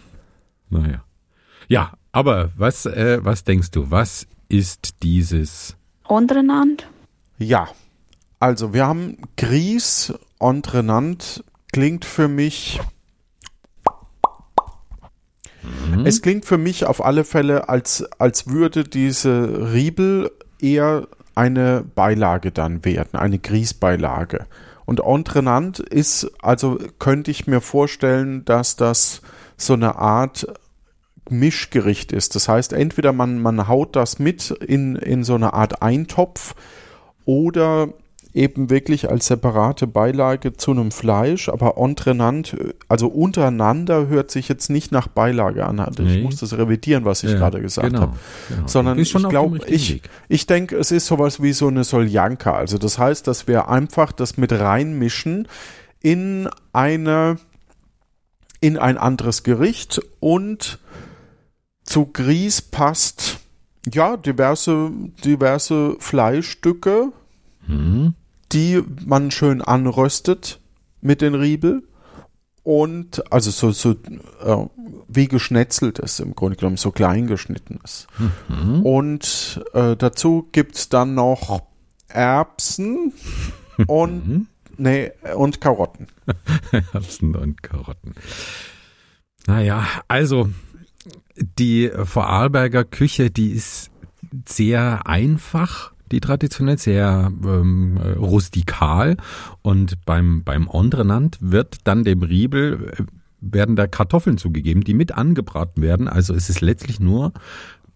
Naja. 0.69 1.05
Ja, 1.69 1.95
aber 2.13 2.51
was, 2.57 2.87
äh, 2.87 3.21
was 3.23 3.45
denkst 3.45 3.71
du? 3.71 3.91
Was 3.91 4.27
ist 4.51 5.03
dieses 5.03 5.77
Untereinander. 6.07 6.85
Ja. 7.39 7.69
Also, 8.41 8.75
wir 8.75 8.87
haben 8.87 9.19
Grieß 9.37 10.15
Entrennant 10.41 11.45
klingt 11.73 12.05
für 12.05 12.29
mich. 12.29 12.81
Es 16.05 16.23
klingt 16.23 16.47
für 16.47 16.59
mich 16.59 16.87
auf 16.87 17.05
alle 17.05 17.25
Fälle, 17.25 17.69
als, 17.69 18.03
als 18.19 18.49
würde 18.49 18.85
diese 18.85 19.73
Riebel 19.73 20.31
eher 20.61 21.07
eine 21.41 21.83
Beilage 21.95 22.53
dann 22.53 22.85
werden, 22.85 23.19
eine 23.19 23.39
Grießbeilage. 23.39 24.47
Und 24.85 25.01
Entrennant 25.01 25.79
ist, 25.79 26.31
also 26.43 26.79
könnte 26.99 27.31
ich 27.31 27.47
mir 27.47 27.63
vorstellen, 27.63 28.45
dass 28.45 28.77
das 28.77 29.23
so 29.57 29.73
eine 29.73 29.97
Art 29.97 30.47
Mischgericht 31.31 32.13
ist. 32.13 32.35
Das 32.35 32.49
heißt, 32.49 32.75
entweder 32.75 33.13
man, 33.13 33.41
man 33.41 33.69
haut 33.69 33.97
das 33.97 34.19
mit 34.19 34.51
in, 34.51 34.97
in 34.97 35.25
so 35.25 35.35
eine 35.35 35.55
Art 35.55 35.81
Eintopf 35.81 36.55
oder 37.25 37.89
eben 38.33 38.71
wirklich 38.71 39.11
als 39.11 39.27
separate 39.27 39.87
Beilage 39.87 40.53
zu 40.53 40.71
einem 40.71 40.91
Fleisch, 40.91 41.49
aber 41.49 41.77
entrennant, 41.77 42.57
also 42.89 43.09
untereinander 43.09 44.07
hört 44.09 44.31
sich 44.31 44.49
jetzt 44.49 44.71
nicht 44.71 44.93
nach 44.93 45.09
Beilage 45.09 45.67
an. 45.67 45.81
Also 45.81 46.03
Nee. 46.03 46.19
Ich 46.19 46.23
muss 46.25 46.37
das 46.37 46.57
revidieren, 46.57 47.05
was 47.05 47.23
ich 47.25 47.31
Ja, 47.33 47.39
gerade 47.39 47.61
gesagt 47.61 47.89
genau, 47.89 48.01
habe. 48.03 48.17
genau. 48.49 48.67
Sondern 48.69 48.99
ich 48.99 49.13
glaube, 49.13 49.59
ich, 49.67 49.95
Weg. 49.95 50.11
ich 50.29 50.47
denke, 50.47 50.77
es 50.77 50.91
ist 50.91 51.07
sowas 51.07 51.43
wie 51.43 51.53
so 51.53 51.69
eine 51.69 51.85
Soljanka. 51.85 52.53
Also 52.55 52.79
das 52.79 52.99
heißt, 52.99 53.27
dass 53.27 53.49
wir 53.49 53.69
einfach 53.69 54.13
das 54.13 54.37
mit 54.37 54.53
reinmischen 54.53 55.49
in 56.01 56.49
eine 56.73 57.37
in 58.61 58.77
ein 58.79 58.99
anderes 58.99 59.43
Gericht 59.43 60.01
und 60.21 60.79
zu 61.85 62.07
Grieß 62.07 62.63
passt 62.63 63.39
ja 63.93 64.17
diverse 64.17 64.91
diverse 65.25 65.97
Fleischstücke, 65.99 67.13
Hm? 67.67 68.15
Die 68.53 68.83
man 69.07 69.31
schön 69.31 69.63
anröstet 69.63 70.61
mit 71.01 71.21
den 71.21 71.35
Riebel 71.35 71.83
und 72.63 73.33
also 73.33 73.51
so 73.51 73.71
so 73.71 73.91
äh, 74.45 74.67
wie 75.09 75.29
geschnetzeltes 75.29 76.21
im 76.21 76.35
Grunde 76.35 76.57
genommen 76.57 76.77
so 76.77 76.91
klein 76.91 77.27
geschnittenes. 77.27 78.07
Mhm. 78.49 78.83
Und 78.83 79.65
äh, 79.73 79.97
dazu 79.97 80.49
gibt's 80.53 80.89
dann 80.89 81.15
noch 81.15 81.63
Erbsen 82.09 83.13
und 83.87 84.47
nee, 84.77 85.13
und 85.35 85.61
Karotten. 85.61 86.09
Erbsen 86.93 87.35
und 87.35 87.63
Karotten. 87.63 88.15
Naja, 89.47 89.87
also 90.07 90.49
die 91.59 91.91
Vorarlberger 92.05 92.85
Küche, 92.85 93.31
die 93.31 93.51
ist 93.51 93.91
sehr 94.47 95.07
einfach, 95.07 95.90
die 96.13 96.21
traditionell 96.21 96.79
sehr 96.79 97.31
ähm, 97.45 97.99
äh, 98.03 98.11
rustikal 98.13 99.17
und 99.63 100.05
beim 100.05 100.43
beim 100.45 100.69
Ondrenant 100.69 101.39
wird 101.41 101.79
dann 101.85 102.05
dem 102.05 102.23
Riebel 102.23 102.93
äh, 102.99 103.03
werden 103.41 103.75
da 103.77 103.87
Kartoffeln 103.87 104.37
zugegeben, 104.39 104.85
die 104.85 104.95
mit 104.95 105.13
angebraten 105.13 105.83
werden. 105.83 106.09
Also 106.09 106.35
es 106.35 106.51
ist 106.51 106.61
letztlich 106.61 107.01
nur 107.01 107.33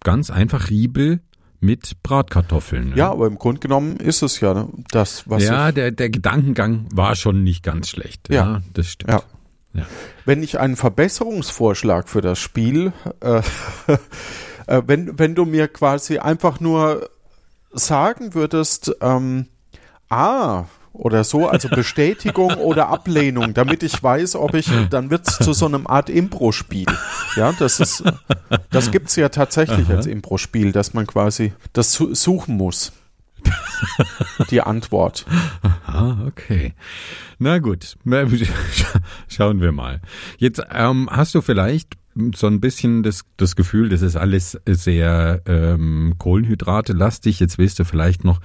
ganz 0.03 0.29
einfach 0.31 0.69
Riebel 0.69 1.19
mit 1.59 2.01
Bratkartoffeln. 2.03 2.89
ne? 2.89 2.95
Ja, 2.95 3.11
aber 3.11 3.27
im 3.27 3.37
Grunde 3.37 3.59
genommen 3.59 3.97
ist 3.97 4.21
es 4.21 4.39
ja 4.39 4.53
ne, 4.53 4.67
das, 4.91 5.29
was 5.29 5.43
ja, 5.43 5.71
der, 5.71 5.91
der 5.91 6.09
Gedankengang 6.09 6.87
war 6.93 7.15
schon 7.15 7.43
nicht 7.43 7.63
ganz 7.63 7.89
schlecht. 7.89 8.29
Ja, 8.29 8.35
Ja. 8.35 8.61
das 8.73 8.87
stimmt. 8.87 9.11
Ja. 9.11 9.21
Ja. 9.73 9.85
wenn 10.23 10.41
ich 10.41 10.57
einen 10.59 10.77
Verbesserungsvorschlag 10.77 12.07
für 12.07 12.21
das 12.21 12.39
Spiel, 12.39 12.93
äh, 13.19 13.41
äh, 14.67 14.81
wenn, 14.87 15.19
wenn 15.19 15.35
du 15.35 15.43
mir 15.45 15.67
quasi 15.67 16.17
einfach 16.17 16.59
nur 16.61 17.09
sagen 17.75 18.33
würdest, 18.33 18.95
ähm, 19.01 19.47
ah, 20.09 20.65
oder 20.93 21.23
so, 21.23 21.47
also 21.47 21.69
Bestätigung 21.69 22.53
oder 22.55 22.87
Ablehnung, 22.87 23.53
damit 23.53 23.83
ich 23.83 24.01
weiß, 24.01 24.35
ob 24.35 24.53
ich, 24.53 24.69
dann 24.89 25.09
wird 25.09 25.27
es 25.27 25.37
zu 25.37 25.53
so 25.53 25.65
einem 25.65 25.87
Art 25.87 26.09
Impro-Spiel. 26.09 26.87
Ja, 27.35 27.51
das 27.51 27.79
ist, 27.79 28.03
das 28.71 28.91
gibt's 28.91 29.15
ja 29.15 29.29
tatsächlich 29.29 29.89
als 29.89 30.05
Impro-Spiel, 30.05 30.71
dass 30.71 30.93
man 30.93 31.05
quasi 31.05 31.53
das 31.73 31.93
su 31.93 32.15
suchen 32.15 32.55
muss. 32.55 32.93
Die 34.49 34.61
Antwort. 34.61 35.25
Ah, 35.85 36.15
okay. 36.25 36.73
Na 37.37 37.59
gut, 37.59 37.97
schauen 39.27 39.61
wir 39.61 39.71
mal. 39.71 40.01
Jetzt 40.37 40.63
ähm, 40.71 41.09
hast 41.11 41.35
du 41.35 41.41
vielleicht 41.41 41.93
so 42.33 42.47
ein 42.47 42.61
bisschen 42.61 43.03
das, 43.03 43.25
das 43.37 43.55
Gefühl, 43.55 43.89
das 43.89 44.01
ist 44.01 44.15
alles 44.15 44.59
sehr 44.65 45.41
ähm, 45.45 46.15
Kohlenhydrate-lastig. 46.17 47.39
Jetzt 47.39 47.57
willst 47.57 47.79
du 47.79 47.83
vielleicht 47.83 48.23
noch, 48.23 48.39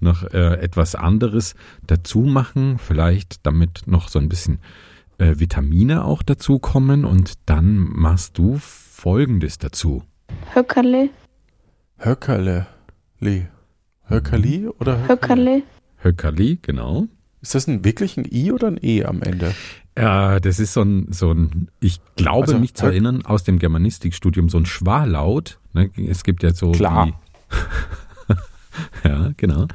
noch 0.00 0.24
äh, 0.24 0.60
etwas 0.60 0.94
anderes 0.94 1.54
dazu 1.86 2.20
machen, 2.20 2.78
vielleicht 2.78 3.46
damit 3.46 3.86
noch 3.86 4.08
so 4.08 4.18
ein 4.18 4.28
bisschen 4.28 4.58
äh, 5.18 5.34
Vitamine 5.38 6.04
auch 6.04 6.22
dazukommen 6.22 7.04
und 7.04 7.34
dann 7.46 7.76
machst 7.76 8.36
du 8.36 8.58
Folgendes 8.60 9.58
dazu. 9.58 10.02
Höckerle, 10.54 11.10
Höckerle. 11.98 12.66
Li. 13.20 13.46
Höckerli 14.08 14.68
oder 14.68 15.08
Höckerle? 15.08 15.62
Höckerle, 15.62 15.62
Höckerli, 16.02 16.58
genau. 16.60 17.06
Ist 17.40 17.54
das 17.54 17.66
ein 17.68 17.84
wirklich 17.84 18.16
ein 18.16 18.26
I 18.30 18.52
oder 18.52 18.68
ein 18.68 18.78
E 18.82 19.04
am 19.04 19.22
Ende? 19.22 19.54
Ja, 19.96 20.40
das 20.40 20.58
ist 20.58 20.72
so 20.72 20.82
ein, 20.82 21.12
so 21.12 21.30
ein 21.32 21.68
ich 21.80 22.00
glaube 22.16 22.42
Also, 22.48 22.58
mich 22.58 22.74
zu 22.74 22.84
Höck- 22.86 22.90
erinnern, 22.92 23.24
aus 23.24 23.44
dem 23.44 23.58
Germanistikstudium, 23.58 24.48
so 24.48 24.58
ein 24.58 24.66
Schwarlaut. 24.66 25.58
Ne? 25.72 25.90
Es 26.08 26.24
gibt 26.24 26.42
ja 26.42 26.52
so 26.52 26.72
Klar. 26.72 27.06
die. 27.06 28.34
ja, 29.08 29.30
genau. 29.36 29.66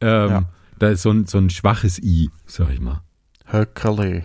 Ähm, 0.00 0.30
Ja. 0.30 0.42
Da 0.78 0.88
ist 0.90 1.02
so 1.02 1.10
ein, 1.10 1.26
so 1.26 1.38
ein 1.38 1.50
schwaches 1.50 1.98
I, 2.00 2.30
sag 2.46 2.70
ich 2.70 2.80
mal. 2.80 3.00
Höckerle. 3.46 4.24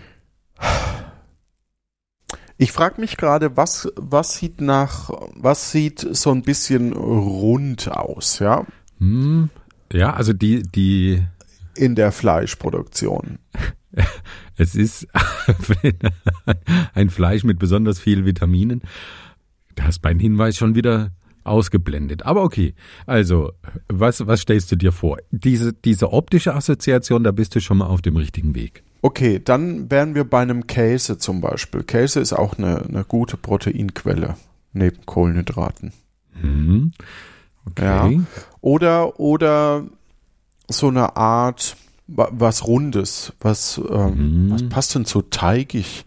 Ich 2.56 2.72
frage 2.72 3.00
mich 3.00 3.16
gerade, 3.16 3.56
was, 3.56 3.88
was 3.96 4.36
sieht 4.36 4.60
nach, 4.60 5.10
was 5.34 5.70
sieht 5.72 6.00
so 6.14 6.30
ein 6.32 6.42
bisschen 6.42 6.92
rund 6.92 7.90
aus, 7.90 8.38
ja, 8.40 8.66
Hm, 8.98 9.48
ja, 9.92 10.12
also 10.12 10.34
die, 10.34 10.62
die, 10.62 11.22
in 11.74 11.94
der 11.94 12.12
Fleischproduktion? 12.12 13.38
es 14.60 14.74
ist 14.74 15.08
ein 16.94 17.08
Fleisch 17.08 17.44
mit 17.44 17.58
besonders 17.58 17.98
viel 17.98 18.26
Vitaminen. 18.26 18.82
Da 19.74 19.84
hast 19.84 20.04
mein 20.04 20.18
Hinweis 20.18 20.58
schon 20.58 20.74
wieder 20.74 21.12
ausgeblendet. 21.44 22.26
Aber 22.26 22.42
okay, 22.42 22.74
also, 23.06 23.52
was, 23.88 24.26
was 24.26 24.42
stellst 24.42 24.70
du 24.70 24.76
dir 24.76 24.92
vor? 24.92 25.16
Diese, 25.30 25.72
diese 25.72 26.12
optische 26.12 26.54
Assoziation, 26.54 27.24
da 27.24 27.30
bist 27.30 27.54
du 27.54 27.60
schon 27.60 27.78
mal 27.78 27.86
auf 27.86 28.02
dem 28.02 28.16
richtigen 28.16 28.54
Weg. 28.54 28.82
Okay, 29.00 29.40
dann 29.42 29.90
wären 29.90 30.14
wir 30.14 30.24
bei 30.24 30.42
einem 30.42 30.66
Käse 30.66 31.16
zum 31.16 31.40
Beispiel. 31.40 31.82
Käse 31.82 32.20
ist 32.20 32.34
auch 32.34 32.58
eine, 32.58 32.82
eine 32.82 33.04
gute 33.04 33.38
Proteinquelle 33.38 34.36
neben 34.74 35.06
Kohlenhydraten. 35.06 35.94
Hm. 36.38 36.92
Okay. 37.64 37.84
Ja. 37.84 38.10
Oder, 38.60 39.18
oder 39.18 39.86
so 40.68 40.88
eine 40.88 41.16
Art, 41.16 41.76
was 42.12 42.66
Rundes, 42.66 43.32
was, 43.40 43.80
ähm, 43.90 44.46
Mhm. 44.46 44.50
was 44.52 44.68
passt 44.68 44.94
denn 44.94 45.04
so 45.04 45.22
teigig? 45.22 46.04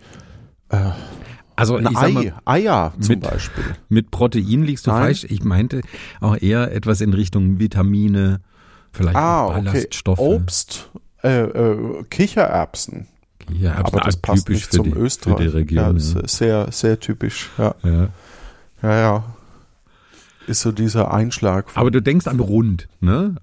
Also 1.55 1.75
Ein 1.77 1.95
Ei, 1.95 2.11
mal, 2.11 2.33
Eier 2.45 2.93
zum 2.99 3.09
mit- 3.15 3.21
Beispiel. 3.29 3.63
mit 3.89 4.09
Protein 4.11 4.63
liegst 4.63 4.87
du 4.87 4.91
Nein. 4.91 5.03
falsch. 5.03 5.25
Ich 5.29 5.43
meinte 5.43 5.81
auch 6.19 6.35
eher 6.41 6.71
etwas 6.73 6.99
in 7.01 7.13
Richtung 7.13 7.59
Vitamine, 7.59 8.41
vielleicht 8.91 9.15
Ah, 9.15 9.43
auch 9.45 9.57
okay. 9.57 9.65
Ballaststoffe. 9.65 10.19
Obst, 10.19 10.89
äh, 11.23 11.41
äh, 11.43 12.03
Kichererbsen. 12.09 13.07
Ja, 13.51 13.75
Aber 13.75 13.99
das 14.01 14.17
passt 14.17 14.47
typisch 14.47 14.55
nicht 14.55 14.65
für 14.71 14.71
zum 14.77 14.83
die, 14.85 14.91
für 14.93 14.99
Österreich. 14.99 15.37
die 15.37 15.43
ja, 15.43 15.49
Region. 15.87 15.95
das 15.95 16.13
ist 16.15 16.37
sehr, 16.37 16.71
sehr 16.71 16.99
typisch. 16.99 17.49
Ja, 17.57 17.75
Ja. 17.83 17.91
Ja. 17.91 18.09
ja, 18.81 18.99
ja. 18.99 19.23
Ist 20.47 20.61
so 20.61 20.71
dieser 20.71 21.13
Einschlag 21.13 21.67
Aber 21.75 21.91
du 21.91 22.01
denkst 22.01 22.25
an 22.27 22.39
rund, 22.39 22.87
ne? 22.99 23.35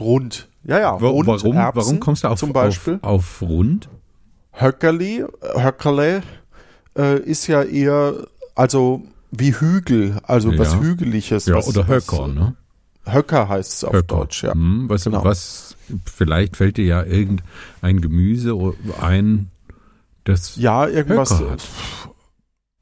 rund. 0.00 0.48
Ja, 0.66 0.80
ja, 0.80 1.00
Wa- 1.00 1.08
rund. 1.08 1.26
warum, 1.28 1.56
Erbsen 1.56 1.80
warum 1.82 2.00
kommst 2.00 2.24
du 2.24 2.28
auf, 2.28 2.38
zum 2.40 2.52
Beispiel? 2.52 2.98
auf, 3.02 3.40
auf 3.40 3.48
rund? 3.48 3.88
Höckerli, 4.52 5.24
Höckerle 5.54 6.22
äh, 6.98 7.18
ist 7.20 7.46
ja 7.46 7.62
eher, 7.62 8.14
also 8.54 9.02
wie 9.30 9.52
Hügel, 9.54 10.18
also 10.22 10.50
Ja. 10.50 10.58
was 10.58 10.76
Hügeliges. 10.80 11.46
Ja, 11.46 11.56
was, 11.56 11.68
oder 11.68 11.86
was- 11.88 12.06
Höcker, 12.10 12.28
ne? 12.28 12.56
Höcker 13.04 13.48
heißt 13.48 13.72
es 13.72 13.84
auf 13.84 13.92
Höcker. 13.92 14.16
Deutsch, 14.16 14.42
ja. 14.42 14.52
Hm, 14.52 14.88
was, 14.88 15.04
Genau. 15.04 15.22
was, 15.22 15.76
vielleicht 16.12 16.56
fällt 16.56 16.76
dir 16.78 16.86
ja 16.86 17.02
irgendein 17.04 18.00
Gemüse 18.00 18.54
ein, 19.00 19.50
das 20.24 20.56
Ja, 20.56 20.88
irgendwas, 20.88 21.30
Höcker 21.38 21.50
hat. 21.52 21.68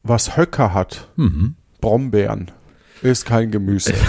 was 0.03 0.37
Höcker 0.39 0.73
hat. 0.73 1.09
Mhm. 1.17 1.57
Brombeeren 1.83 2.51
ist 3.03 3.27
kein 3.27 3.51
Gemüse. 3.51 3.93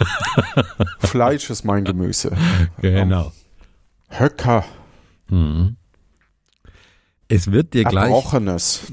Fleisch 1.00 1.50
ist 1.50 1.64
mein 1.64 1.84
Gemüse. 1.84 2.32
Genau. 2.80 3.32
Höcker, 4.08 4.64
Mhm. 5.28 5.76
Es 7.28 7.50
wird 7.50 7.72
dir 7.72 7.84
gleich, 7.84 8.04
Erbrochenes. 8.04 8.82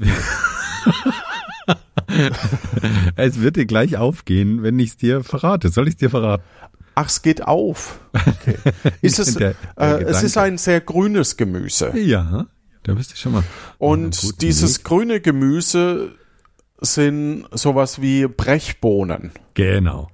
es 3.16 3.40
wird 3.40 3.56
dir 3.56 3.66
gleich 3.66 3.96
aufgehen, 3.96 4.62
wenn 4.62 4.78
ich 4.78 4.90
es 4.90 4.96
dir 4.96 5.22
verrate. 5.22 5.68
Soll 5.68 5.88
ich 5.88 5.94
es 5.94 5.98
dir 5.98 6.10
verraten? 6.10 6.42
Ach, 6.94 7.06
es 7.08 7.22
geht 7.22 7.42
auf. 7.46 8.00
Okay. 8.12 8.56
Ist 9.02 9.18
es, 9.18 9.34
Der- 9.34 9.54
der 9.78 9.98
äh, 10.00 10.02
es 10.04 10.22
ist 10.22 10.36
ein 10.36 10.58
sehr 10.58 10.80
grünes 10.80 11.36
Gemüse. 11.36 11.96
Ja, 11.96 12.46
da 12.82 12.94
bist 12.94 13.12
du 13.12 13.16
schon 13.16 13.32
mal. 13.32 13.44
Und 13.78 14.42
dieses 14.42 14.78
Weg. 14.78 14.84
grüne 14.84 15.20
Gemüse 15.20 16.12
sind 16.80 17.46
sowas 17.52 18.02
wie 18.02 18.26
Brechbohnen. 18.26 19.32
Genau. 19.54 20.10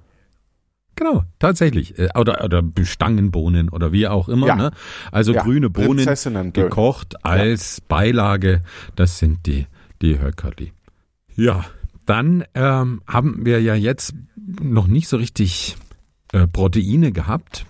Genau, 0.99 1.23
tatsächlich. 1.39 1.97
Äh, 1.97 2.09
Oder, 2.13 2.43
oder 2.43 2.61
Stangenbohnen 2.83 3.69
oder 3.69 3.93
wie 3.93 4.05
auch 4.09 4.27
immer. 4.27 4.47
Ja. 4.47 4.55
Ne? 4.57 4.71
Also 5.13 5.33
Ja, 5.33 5.43
grüne 5.43 5.69
Bohnen 5.69 6.05
gekocht 6.51 7.23
als 7.23 7.79
Beilage. 7.79 8.63
Das 8.97 9.17
sind 9.17 9.45
die, 9.45 9.65
die 10.01 10.19
Höckerli. 10.19 10.73
Ja, 11.37 11.63
dann 12.05 12.43
ähm, 12.53 13.01
haben 13.07 13.45
wir 13.45 13.61
ja 13.61 13.75
jetzt 13.75 14.13
noch 14.61 14.87
nicht 14.87 15.07
so 15.07 15.15
richtig 15.15 15.77
äh, 16.33 16.47
Proteine 16.47 17.13
gehabt. 17.13 17.65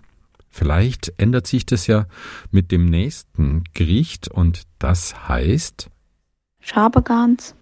Vielleicht 0.50 1.14
ändert 1.18 1.46
sich 1.46 1.68
das 1.68 1.86
ja 1.86 2.08
mit 2.50 2.72
dem 2.72 2.86
nächsten 2.86 3.64
Gericht 3.76 4.28
und 4.28 4.64
das 4.80 5.30
heißt, 5.30 5.92
Schabegans, 6.62 7.54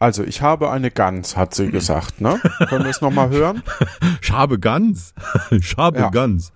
Also, 0.00 0.24
ich 0.24 0.40
habe 0.40 0.70
eine 0.70 0.90
Gans, 0.90 1.36
hat 1.36 1.54
sie 1.54 1.70
gesagt, 1.70 2.22
ne? 2.22 2.40
Können 2.68 2.84
wir 2.84 2.90
es 2.90 3.02
nochmal 3.02 3.28
hören? 3.28 3.62
Schabe 4.22 4.58
Gans. 4.58 5.14
Schabe 5.60 6.00
Ja. 6.00 6.08
Gans. 6.08 6.52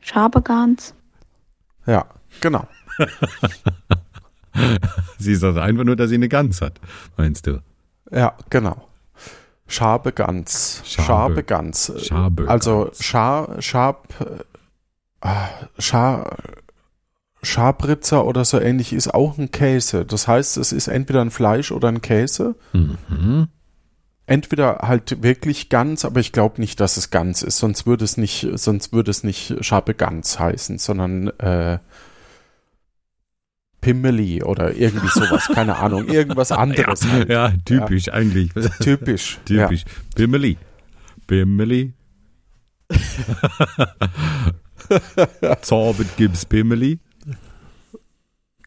Schabegans, 0.00 0.94
Ja, 1.86 2.06
genau. 2.40 2.66
Sie 5.18 5.34
sagt 5.36 5.58
einfach 5.58 5.84
nur, 5.84 5.94
dass 5.94 6.08
sie 6.08 6.16
eine 6.16 6.28
Gans 6.28 6.60
hat, 6.60 6.80
meinst 7.16 7.46
du? 7.46 7.62
Ja, 8.10 8.34
genau. 8.48 8.88
Schabe 9.68 10.10
Gans. 10.12 10.82
Schabe. 10.84 11.06
Schabe 11.06 11.42
Gans. 11.44 11.92
Schabe 12.04 12.48
Also 12.48 12.86
Gans. 12.86 13.04
Scha, 13.04 13.56
Schab, 13.60 14.08
äh, 14.20 14.42
ah, 15.20 15.48
Scha, 15.78 16.36
Schabritzer 17.42 18.26
oder 18.26 18.44
so 18.44 18.60
ähnlich 18.60 18.92
ist 18.92 19.12
auch 19.14 19.38
ein 19.38 19.50
Käse. 19.50 20.04
Das 20.04 20.28
heißt, 20.28 20.58
es 20.58 20.72
ist 20.72 20.88
entweder 20.88 21.22
ein 21.22 21.30
Fleisch 21.30 21.72
oder 21.72 21.88
ein 21.88 22.02
Käse. 22.02 22.54
Mhm. 22.72 23.48
Entweder 24.26 24.78
halt 24.82 25.22
wirklich 25.22 25.68
ganz, 25.70 26.04
aber 26.04 26.20
ich 26.20 26.32
glaube 26.32 26.60
nicht, 26.60 26.78
dass 26.80 26.96
es 26.96 27.10
ganz 27.10 27.42
ist, 27.42 27.58
sonst 27.58 27.86
würde 27.86 28.04
es 28.04 28.16
nicht, 28.16 28.46
sonst 28.54 28.92
würde 28.92 29.10
es 29.10 29.24
nicht 29.24 29.56
Schabe 29.62 29.94
Gans 29.94 30.38
heißen, 30.38 30.78
sondern 30.78 31.28
äh, 31.38 31.78
Pimmeli 33.80 34.42
oder 34.42 34.74
irgendwie 34.76 35.08
sowas, 35.08 35.48
keine 35.52 35.76
Ahnung, 35.78 36.06
irgendwas 36.08 36.52
anderes 36.52 37.02
Ja, 37.04 37.10
halt. 37.10 37.28
ja, 37.28 37.52
typisch 37.64 38.12
eigentlich. 38.12 38.52
Typisch. 38.80 39.38
typisch. 39.44 39.84
Bimmeli. 40.14 40.58
Bimmeli. 41.26 41.92
Zorbet 45.62 46.16
gibt's 46.16 46.44
Bimmeli. 46.44 46.98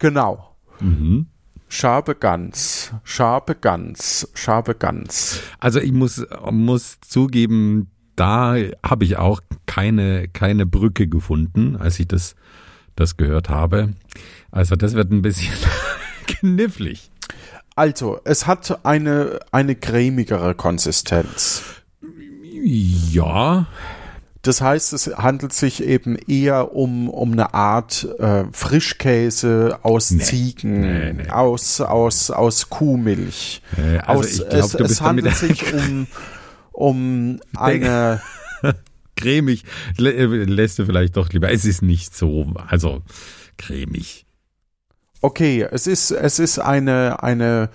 Genau. 0.04 0.54
Mhm. 0.82 1.28
Schabe 1.70 2.16
Gans, 2.16 2.92
Schabe 3.06 3.56
Gans, 3.56 4.30
Schabe 4.34 4.76
Gans. 4.76 5.40
Also 5.60 5.80
ich 5.80 5.94
muss, 5.94 6.28
muss 6.52 7.00
zugeben, 7.00 7.88
da 8.18 8.58
habe 8.86 9.06
ich 9.06 9.16
auch 9.16 9.40
keine, 9.66 10.28
keine 10.28 10.66
Brücke 10.66 11.08
gefunden, 11.08 11.78
als 11.78 12.02
ich 12.02 12.10
das, 12.10 12.36
das 12.98 13.16
gehört 13.16 13.48
habe. 13.48 13.94
Also 14.52 14.76
das 14.76 14.94
wird 14.94 15.10
ein 15.10 15.22
bisschen 15.22 15.54
knifflig. 16.28 17.10
Also, 17.78 18.20
es 18.26 18.46
hat 18.46 18.86
eine, 18.86 19.40
eine 19.54 19.76
cremigere 19.76 20.54
Konsistenz. 20.54 21.64
Ja, 22.62 23.68
Das 24.44 24.60
heißt, 24.62 24.92
es 24.94 25.08
handelt 25.08 25.54
sich 25.54 25.82
eben 25.84 26.16
eher 26.18 26.76
um, 26.76 27.10
um 27.10 27.32
eine 27.32 27.54
Art 27.54 28.06
äh, 28.20 28.44
Frischkäse 28.52 29.80
aus 29.84 30.12
Nee. 30.12 30.22
Ziegen, 30.24 30.82
Nee, 30.82 31.14
nee. 31.14 31.30
Aus, 31.30 31.80
aus, 31.80 32.30
aus 32.30 32.70
Kuhmilch. 32.70 33.62
Äh, 33.78 34.00
also 34.00 34.20
aus, 34.20 34.32
ich 34.34 34.50
glaub, 34.50 34.54
es, 34.66 34.72
du 34.74 34.84
es 34.84 34.88
bist 34.90 35.02
damit- 35.02 35.26
handelt 35.26 35.36
sich 35.38 35.74
um, 35.74 36.08
um 36.74 37.40
eine, 37.56 38.22
cremig 39.16 39.64
äh, 39.98 40.26
lässt 40.26 40.78
du 40.78 40.86
vielleicht 40.86 41.16
doch 41.16 41.30
lieber. 41.32 41.50
Es 41.50 41.64
ist 41.64 41.82
nicht 41.82 42.14
so, 42.16 42.52
also 42.68 43.02
cremig. 43.58 44.26
okay, 45.22 45.66
es 45.72 45.88
ist, 45.88 46.12
es 46.12 46.40
ist 46.40 46.60
eine, 46.60 47.24
eine 47.24 47.70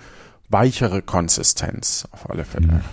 weichere 0.49 1.01
Konsistenz 1.01 2.07
auf 2.11 2.29
alle 2.29 2.45
Fälle. 2.45 2.83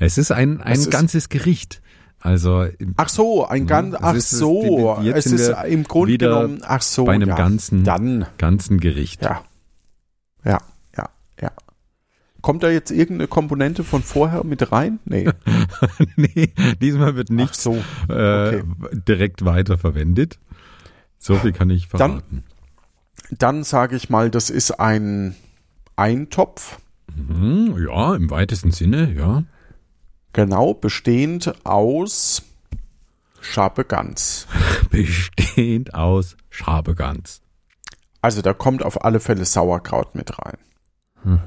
Es 0.00 0.18
ist 0.18 0.32
ein, 0.32 0.60
ein 0.60 0.72
Es 0.72 0.90
ganzes 0.90 1.28
Gericht. 1.28 1.81
Also 2.24 2.66
Ach 2.96 3.08
so, 3.08 3.44
ein 3.46 3.66
ganz, 3.66 3.94
es 3.94 4.00
ach 4.00 4.14
ist- 4.14 4.30
so, 4.30 4.96
es 5.02 5.26
ist 5.26 5.52
im 5.68 5.82
Grunde 5.82 6.16
genommen, 6.18 6.62
ach 6.64 6.80
so, 6.80 7.04
bei 7.04 7.14
einem 7.14 7.30
ja, 7.30 7.34
ganzen- 7.34 7.82
dann, 7.82 8.26
ganzen 8.38 8.78
Gericht. 8.78 9.22
ja, 9.22 9.42
ja, 10.44 10.60
ja, 10.96 11.08
ja. 11.40 11.50
Kommt 12.40 12.62
da 12.62 12.70
jetzt 12.70 12.90
irgendeine 12.92 13.26
Komponente 13.28 13.82
von 13.82 14.02
vorher 14.04 14.44
mit 14.44 14.70
rein? 14.70 15.00
Nee, 15.04 15.28
nee, 16.16 16.52
diesmal 16.80 17.16
wird 17.16 17.30
nicht 17.30 17.56
so, 17.56 17.74
äh, 18.08 18.56
okay. 18.58 18.62
direkt 19.08 19.44
weiterverwendet. 19.44 20.38
So 21.18 21.34
viel 21.36 21.52
kann 21.52 21.70
ich 21.70 21.88
Dann- 21.88 21.98
verraten. 22.20 22.44
Dann 23.30 23.64
sage 23.64 23.96
ich 23.96 24.10
mal, 24.10 24.30
das 24.30 24.48
ist 24.50 24.72
ein 24.78 25.34
Eintopf, 25.96 26.78
Mhm, 27.16 27.76
ja, 27.88 28.14
im 28.14 28.30
weitesten 28.30 28.70
Sinne, 28.70 29.12
ja. 29.12 29.42
Genau, 30.32 30.74
bestehend 30.74 31.52
aus 31.64 32.42
Schabe 33.40 33.84
Gans. 33.84 34.46
Bestehend 34.90 35.94
aus 35.94 36.36
Schabegans. 36.50 37.40
Also 38.20 38.40
da 38.42 38.52
kommt 38.54 38.82
auf 38.84 39.04
alle 39.04 39.18
Fälle 39.20 39.44
Sauerkraut 39.44 40.14
mit 40.14 40.38
rein. 40.38 40.58
Hm. 41.22 41.40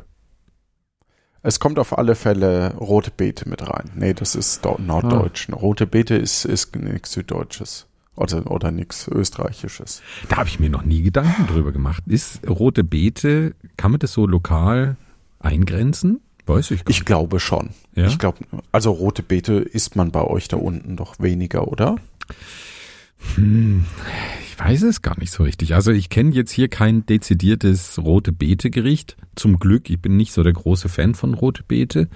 Es 1.42 1.60
kommt 1.60 1.78
auf 1.80 1.98
alle 1.98 2.16
Fälle 2.16 2.74
rote 2.76 3.12
Beete 3.12 3.48
mit 3.48 3.62
rein. 3.70 3.92
Nee, 3.96 4.14
das 4.14 4.36
ist 4.36 4.66
do- 4.66 4.78
Norddeutsch. 4.80 5.48
Rote 5.54 5.86
Beete 5.88 6.16
ist, 6.16 6.44
ist 6.46 6.76
nichts 6.76 7.12
Süddeutsches. 7.14 7.86
Oder, 8.16 8.50
oder 8.50 8.72
nichts 8.72 9.08
Österreichisches. 9.08 10.02
Da 10.30 10.38
habe 10.38 10.48
ich 10.50 10.60
mir 10.60 10.70
noch 10.70 10.84
nie 10.84 11.02
Gedanken 11.02 11.48
drüber 11.48 11.72
gemacht. 11.72 12.02
Ist 12.08 12.48
rote 12.48 12.84
Beete, 12.84 13.54
kann 13.78 13.92
man 13.92 14.00
das 14.00 14.14
so 14.14 14.26
lokal 14.26 14.96
eingrenzen? 15.40 16.22
Weiß 16.46 16.72
ich 16.72 16.86
gar 16.86 16.92
Ich 16.92 17.06
glaube 17.06 17.40
schon. 17.40 17.72
Ja? 17.96 18.08
Ich 18.08 18.20
glaube, 18.20 18.40
also 18.72 18.92
rote 18.92 19.24
Beete 19.24 19.54
isst 19.54 19.96
man 19.96 20.12
bei 20.12 20.24
euch 20.24 20.48
da 20.48 20.58
unten 20.58 20.96
doch 20.96 21.20
weniger, 21.20 21.68
oder? 21.68 21.96
Ich 23.38 24.60
weiß 24.60 24.84
es 24.84 25.02
gar 25.02 25.18
nicht 25.20 25.32
so 25.32 25.44
richtig. 25.44 25.74
Also 25.74 25.92
ich 25.92 26.10
kenne 26.10 26.32
jetzt 26.32 26.52
hier 26.52 26.68
kein 26.68 27.06
dezidiertes 27.06 27.98
rote 27.98 28.32
Beete 28.32 28.70
Gericht. 28.70 29.18
Zum 29.36 29.60
Glück, 29.60 29.90
ich 29.90 30.02
bin 30.02 30.18
nicht 30.18 30.34
so 30.34 30.44
der 30.44 30.54
große 30.54 30.90
Fan 30.90 31.16
von 31.16 31.34
rote 31.34 31.64
Beete. 31.64 32.08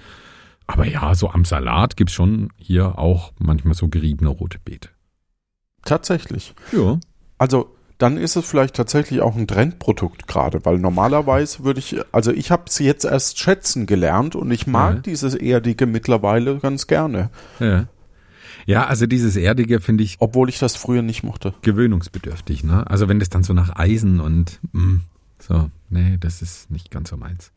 Aber 0.66 0.86
ja, 0.86 1.14
so 1.14 1.30
am 1.30 1.44
Salat 1.44 1.96
gibt's 1.96 2.14
schon 2.14 2.50
hier 2.56 2.98
auch 2.98 3.32
manchmal 3.38 3.74
so 3.74 3.88
geriebene 3.88 4.30
rote 4.30 4.58
Beete. 4.64 4.90
Tatsächlich. 5.84 6.54
Ja. 6.72 7.00
Also 7.38 7.74
dann 8.00 8.16
ist 8.16 8.36
es 8.36 8.46
vielleicht 8.46 8.74
tatsächlich 8.74 9.20
auch 9.20 9.36
ein 9.36 9.46
Trendprodukt 9.46 10.26
gerade, 10.26 10.64
weil 10.64 10.78
normalerweise 10.78 11.64
würde 11.64 11.80
ich, 11.80 11.96
also 12.12 12.32
ich 12.32 12.50
habe 12.50 12.64
es 12.66 12.78
jetzt 12.78 13.04
erst 13.04 13.38
schätzen 13.38 13.86
gelernt 13.86 14.34
und 14.36 14.50
ich 14.50 14.66
mag 14.66 14.94
Ja. 14.96 15.00
dieses 15.02 15.34
Erdige 15.34 15.86
mittlerweile 15.86 16.58
ganz 16.58 16.86
gerne, 16.86 17.30
Ja, 17.58 17.86
ja 18.66 18.86
also 18.86 19.06
dieses 19.06 19.36
Erdige 19.36 19.80
finde 19.80 20.02
ich 20.04 20.16
obwohl 20.20 20.48
ich 20.48 20.58
das 20.58 20.76
früher 20.76 21.02
nicht 21.02 21.22
mochte. 21.22 21.54
gewöhnungsbedürftig. 21.62 22.64
Ne? 22.64 22.86
Also 22.90 23.08
wenn 23.08 23.18
das 23.18 23.28
dann 23.28 23.42
so 23.42 23.52
nach 23.52 23.76
Eisen 23.76 24.20
und 24.20 24.60
mh, 24.72 25.00
so, 25.38 25.70
nee, 25.88 26.16
das 26.20 26.42
ist 26.42 26.70
nicht 26.70 26.90
ganz 26.90 27.10
so 27.10 27.16
meins. 27.16 27.52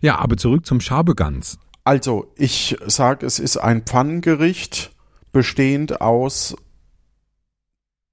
Ja, 0.00 0.18
aber 0.18 0.36
zurück 0.36 0.66
zum 0.66 0.80
Schabegans. 0.80 1.58
Also 1.84 2.32
ich 2.36 2.76
sage, 2.86 3.24
es 3.24 3.38
ist 3.38 3.56
ein 3.56 3.82
Pfannengericht 3.82 4.90
bestehend 5.32 6.00
aus 6.00 6.56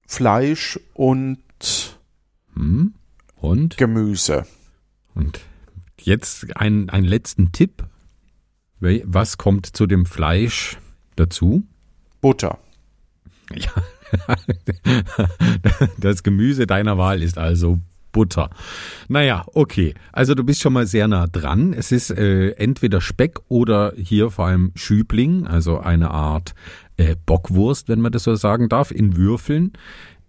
Fleisch 0.07 0.79
und 0.93 1.39
Hm? 2.53 2.93
Und? 3.35 3.77
Gemüse. 3.77 4.45
Und 5.13 5.39
jetzt 6.01 6.55
ein, 6.57 6.89
einen 6.89 7.05
letzten 7.05 7.51
Tipp. 7.51 7.83
Was 8.79 9.37
kommt 9.37 9.65
zu 9.65 9.87
dem 9.87 10.05
Fleisch 10.05 10.77
dazu? 11.15 11.63
Butter. 12.21 12.59
Ja. 13.53 13.71
Das 15.97 16.23
Gemüse 16.23 16.67
deiner 16.67 16.97
Wahl 16.97 17.23
ist 17.23 17.37
also 17.37 17.79
Butter. 18.15 18.49
Naja, 19.09 19.43
okay. 19.53 19.93
Also 20.13 20.35
du 20.35 20.45
bist 20.45 20.61
schon 20.61 20.71
mal 20.71 20.87
sehr 20.87 21.07
nah 21.09 21.27
dran. 21.27 21.73
Es 21.73 21.91
ist 21.91 22.11
äh, 22.11 22.51
entweder 22.51 23.01
Speck 23.01 23.39
oder 23.49 23.91
hier 23.97 24.29
vor 24.31 24.45
allem 24.45 24.71
Schübling, 24.75 25.47
also 25.47 25.79
eine 25.79 26.11
Art 26.11 26.55
äh, 26.95 27.17
Bockwurst, 27.25 27.89
wenn 27.89 27.99
man 27.99 28.13
das 28.13 28.23
so 28.23 28.35
sagen 28.35 28.69
darf, 28.69 28.91
in 28.91 29.17
Würfeln. 29.17 29.73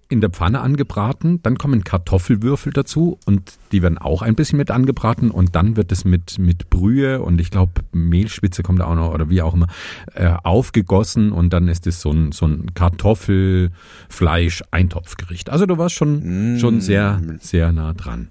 In 0.09 0.21
der 0.21 0.31
Pfanne 0.31 0.61
angebraten, 0.61 1.43
dann 1.43 1.59
kommen 1.59 1.83
Kartoffelwürfel 1.83 2.73
dazu 2.73 3.19
und 3.27 3.55
die 3.73 3.83
werden 3.83 3.99
auch 3.99 4.23
ein 4.23 4.37
bisschen 4.37 4.57
mit 4.57 4.71
angebraten 4.71 5.33
und 5.33 5.57
dann 5.57 5.77
wird 5.77 5.91
es 5.91 6.05
mit, 6.05 6.39
mit 6.39 6.71
Brühe 6.71 7.21
und 7.21 7.41
ich 7.41 7.51
glaube 7.51 7.73
Mehlspitze 7.91 8.63
kommt 8.63 8.79
da 8.79 8.85
auch 8.87 8.95
noch 8.95 9.13
oder 9.13 9.29
wie 9.31 9.43
auch 9.43 9.55
immer 9.55 9.67
äh, 10.15 10.33
aufgegossen 10.45 11.33
und 11.33 11.53
dann 11.53 11.67
ist 11.67 11.89
es 11.89 12.01
so 12.01 12.13
ein, 12.13 12.31
so 12.31 12.47
ein 12.47 12.73
Kartoffel-Fleisch-Eintopfgericht. 12.75 15.51
Also 15.51 15.67
du 15.67 15.79
warst 15.79 15.95
schon, 15.97 16.55
Mm. 16.55 16.59
schon 16.59 16.81
sehr, 16.81 17.21
sehr 17.41 17.73
nah 17.73 17.93
dran. 17.93 18.29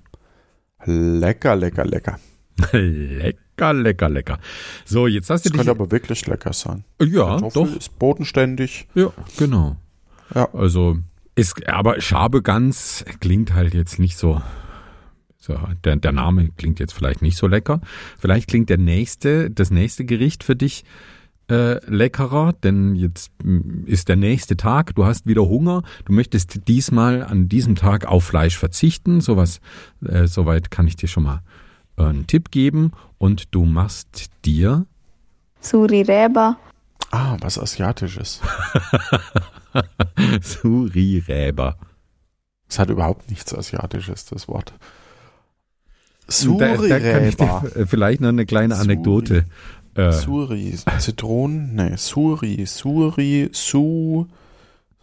Lecker, 0.85 1.55
lecker, 1.55 1.85
lecker. 1.85 2.19
lecker, 2.71 3.73
lecker, 3.73 4.09
lecker. 4.09 4.39
So, 4.85 5.07
jetzt 5.07 5.29
hast 5.29 5.45
du 5.45 5.49
Das 5.49 5.57
dich. 5.57 5.65
könnte 5.65 5.71
aber 5.71 5.91
wirklich 5.91 6.25
lecker 6.27 6.53
sein. 6.53 6.83
ja, 7.01 7.38
Kartoffel 7.39 7.71
doch. 7.71 7.75
ist 7.77 7.97
bodenständig. 7.99 8.88
Ja, 8.95 9.11
genau. 9.38 9.77
Ja. 10.33 10.47
Also 10.53 10.97
ist, 11.35 11.67
aber 11.67 12.01
Schabe 12.01 12.41
ganz 12.41 13.05
klingt 13.19 13.53
halt 13.53 13.73
jetzt 13.73 13.99
nicht 13.99 14.17
so. 14.17 14.41
So, 15.37 15.59
der, 15.83 15.97
der 15.97 16.11
Name 16.11 16.49
klingt 16.57 16.79
jetzt 16.79 16.93
vielleicht 16.93 17.21
nicht 17.21 17.37
so 17.37 17.45
lecker. 17.45 17.79
Vielleicht 18.17 18.49
klingt 18.49 18.69
der 18.69 18.79
nächste, 18.79 19.51
das 19.51 19.69
nächste 19.69 20.03
Gericht 20.03 20.43
für 20.43 20.55
dich 20.55 20.85
äh, 21.51 21.85
leckerer, 21.85 22.53
denn 22.53 22.95
jetzt 22.95 23.31
mm, 23.43 23.85
ist 23.85 24.09
der 24.09 24.15
nächste 24.15 24.57
Tag, 24.57 24.95
du 24.95 25.05
hast 25.05 25.27
wieder 25.27 25.43
Hunger, 25.43 25.83
du 26.05 26.13
möchtest 26.13 26.67
diesmal 26.67 27.21
an 27.21 27.47
diesem 27.47 27.75
Tag 27.75 28.07
auf 28.07 28.23
Fleisch 28.23 28.57
verzichten, 28.57 29.21
sowas, 29.21 29.59
äh, 30.03 30.25
soweit 30.25 30.71
kann 30.71 30.87
ich 30.87 30.95
dir 30.95 31.07
schon 31.07 31.23
mal 31.23 31.43
äh, 31.97 32.05
einen 32.05 32.25
Tipp 32.25 32.49
geben 32.49 32.91
und 33.19 33.53
du 33.53 33.65
machst 33.65 34.31
dir 34.45 34.87
Suri 35.59 36.01
Reba, 36.01 36.57
Ah, 37.11 37.37
was 37.39 37.57
Asiatisches. 37.57 38.41
Suri-Räber. 40.41 41.77
Es 42.67 42.79
hat 42.79 42.89
überhaupt 42.89 43.29
nichts 43.29 43.53
Asiatisches, 43.53 44.25
das 44.25 44.47
Wort. 44.47 44.73
Da, 46.27 46.33
da 46.57 46.99
kann 46.99 47.25
ich 47.25 47.35
Suri-Räber. 47.38 47.63
dir 47.75 47.88
vielleicht 47.88 48.21
noch 48.21 48.29
eine 48.29 48.45
kleine 48.45 48.75
Suri. 48.75 48.83
Anekdote. 48.85 49.45
Äh, 49.95 50.11
Suri, 50.11 50.75
Zitronen, 50.99 51.75
nee, 51.75 51.95
Suri, 51.95 52.65
Suri, 52.65 53.49
Su, 53.53 54.25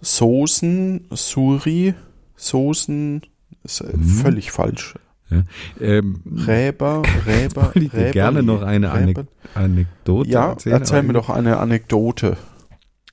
Soßen, 0.03 1.07
Suri, 1.11 1.95
Soßen, 2.37 3.23
ist 3.65 3.85
Mhm. 3.85 4.03
völlig 4.05 4.51
falsch. 4.51 4.95
ähm, 5.81 6.21
Räber, 6.47 7.03
Räber, 7.27 7.73
ich 7.75 7.91
Räber, 7.95 8.11
gerne 8.11 8.43
noch 8.43 8.61
eine 8.63 8.91
Anek 8.91 9.17
Räber. 9.19 9.29
Anekdote 9.55 10.29
Ja, 10.31 10.51
erzählen. 10.51 10.77
erzähl 10.77 11.03
mir 11.05 11.15
doch 11.15 11.31
eine 11.31 11.57
Anekdote. 11.59 12.37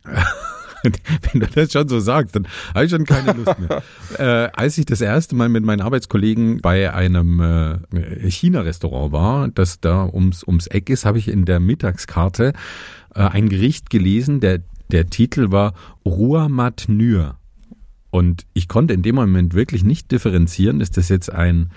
Wenn 1.31 1.41
du 1.41 1.47
das 1.47 1.71
schon 1.71 1.87
so 1.87 1.99
sagst, 1.99 2.35
dann 2.35 2.47
habe 2.73 2.85
ich 2.85 2.91
schon 2.91 3.05
keine 3.05 3.33
Lust 3.33 3.59
mehr. 3.59 3.83
äh, 4.17 4.49
als 4.53 4.77
ich 4.77 4.85
das 4.85 5.01
erste 5.01 5.35
Mal 5.35 5.49
mit 5.49 5.63
meinen 5.63 5.81
Arbeitskollegen 5.81 6.61
bei 6.61 6.93
einem 6.93 7.39
äh, 7.39 8.29
China-Restaurant 8.29 9.11
war, 9.11 9.47
das 9.49 9.79
da 9.79 10.05
ums, 10.05 10.43
ums 10.43 10.67
Eck 10.67 10.89
ist, 10.89 11.05
habe 11.05 11.17
ich 11.17 11.27
in 11.27 11.45
der 11.45 11.59
Mittagskarte 11.59 12.53
äh, 13.15 13.21
ein 13.21 13.49
Gericht 13.49 13.89
gelesen, 13.89 14.39
der, 14.39 14.59
der 14.91 15.07
Titel 15.07 15.51
war 15.51 15.73
Rua 16.05 16.49
Mat 16.49 16.85
Nür. 16.87 17.38
Und 18.11 18.47
ich 18.53 18.67
konnte 18.67 18.93
in 18.93 19.03
dem 19.03 19.15
Moment 19.15 19.53
wirklich 19.53 19.83
nicht 19.83 20.11
differenzieren, 20.11 20.81
ist 20.81 20.97
das 20.97 21.09
jetzt 21.09 21.31
ein, 21.31 21.71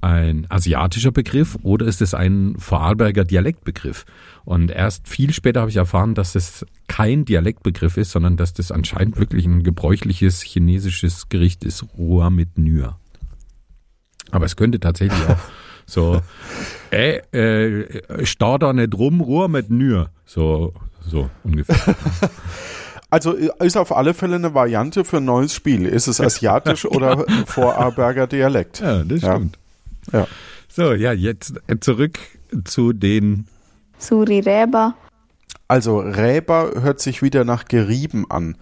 ein 0.00 0.46
asiatischer 0.48 1.12
Begriff 1.12 1.58
oder 1.62 1.86
ist 1.86 2.00
es 2.00 2.14
ein 2.14 2.54
Vorarlberger 2.58 3.24
Dialektbegriff? 3.24 4.06
Und 4.46 4.70
erst 4.70 5.08
viel 5.08 5.32
später 5.34 5.60
habe 5.60 5.70
ich 5.70 5.76
erfahren, 5.76 6.14
dass 6.14 6.34
es 6.34 6.64
kein 6.88 7.26
Dialektbegriff 7.26 7.98
ist, 7.98 8.12
sondern 8.12 8.38
dass 8.38 8.54
das 8.54 8.72
anscheinend 8.72 9.18
wirklich 9.18 9.44
ein 9.44 9.62
gebräuchliches 9.62 10.40
chinesisches 10.42 11.28
Gericht 11.28 11.64
ist, 11.64 11.84
Rua 11.98 12.30
mit 12.30 12.56
Nür. 12.56 12.98
Aber 14.30 14.46
es 14.46 14.56
könnte 14.56 14.80
tatsächlich 14.80 15.20
auch 15.28 15.38
so, 15.86 16.22
äh, 16.90 17.18
äh, 17.36 18.24
stau 18.24 18.56
da 18.56 18.72
nicht 18.72 18.94
rum, 18.94 19.20
Rua 19.20 19.48
mit 19.48 19.68
Nür. 19.68 20.10
So, 20.24 20.72
so 21.00 21.28
ungefähr. 21.42 21.94
Also 23.10 23.36
äh, 23.36 23.50
ist 23.60 23.76
auf 23.76 23.94
alle 23.96 24.14
Fälle 24.14 24.36
eine 24.36 24.54
Variante 24.54 25.04
für 25.04 25.18
ein 25.18 25.24
neues 25.24 25.54
Spiel. 25.54 25.86
Ist 25.86 26.06
es 26.06 26.20
asiatisch 26.20 26.84
oder 26.90 27.24
Vorarlberger 27.46 28.26
Dialekt? 28.26 28.80
Ja, 28.80 29.02
das 29.04 29.22
Ja. 29.22 29.34
stimmt. 29.36 29.58
Ja. 30.12 30.26
So, 30.68 30.92
ja, 30.92 31.12
jetzt 31.12 31.54
äh, 31.68 31.78
zurück 31.78 32.18
zu 32.64 32.92
den 32.92 33.46
Suri 33.98 34.40
Reba, 34.40 34.94
Also 35.68 35.98
Räber 36.00 36.72
hört 36.82 37.00
sich 37.00 37.22
wieder 37.22 37.44
nach 37.44 37.66
gerieben 37.66 38.26
an. 38.30 38.56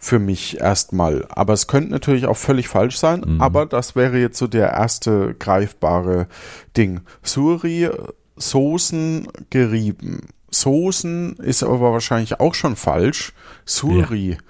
Für 0.00 0.18
mich 0.20 0.60
erstmal. 0.60 1.26
Aber 1.28 1.52
es 1.54 1.66
könnte 1.66 1.90
natürlich 1.90 2.26
auch 2.26 2.36
völlig 2.36 2.68
falsch 2.68 2.96
sein. 2.98 3.24
Mhm. 3.26 3.40
Aber 3.42 3.66
das 3.66 3.96
wäre 3.96 4.16
jetzt 4.18 4.38
so 4.38 4.46
der 4.46 4.70
erste 4.70 5.34
greifbare 5.38 6.28
Ding. 6.76 7.00
Suri, 7.22 7.90
Soßen 8.36 9.26
gerieben. 9.50 10.28
Soßen 10.50 11.36
ist 11.36 11.62
aber 11.62 11.92
wahrscheinlich 11.92 12.40
auch 12.40 12.54
schon 12.54 12.76
falsch. 12.76 13.32
Suri. 13.64 14.38
Du 14.38 14.42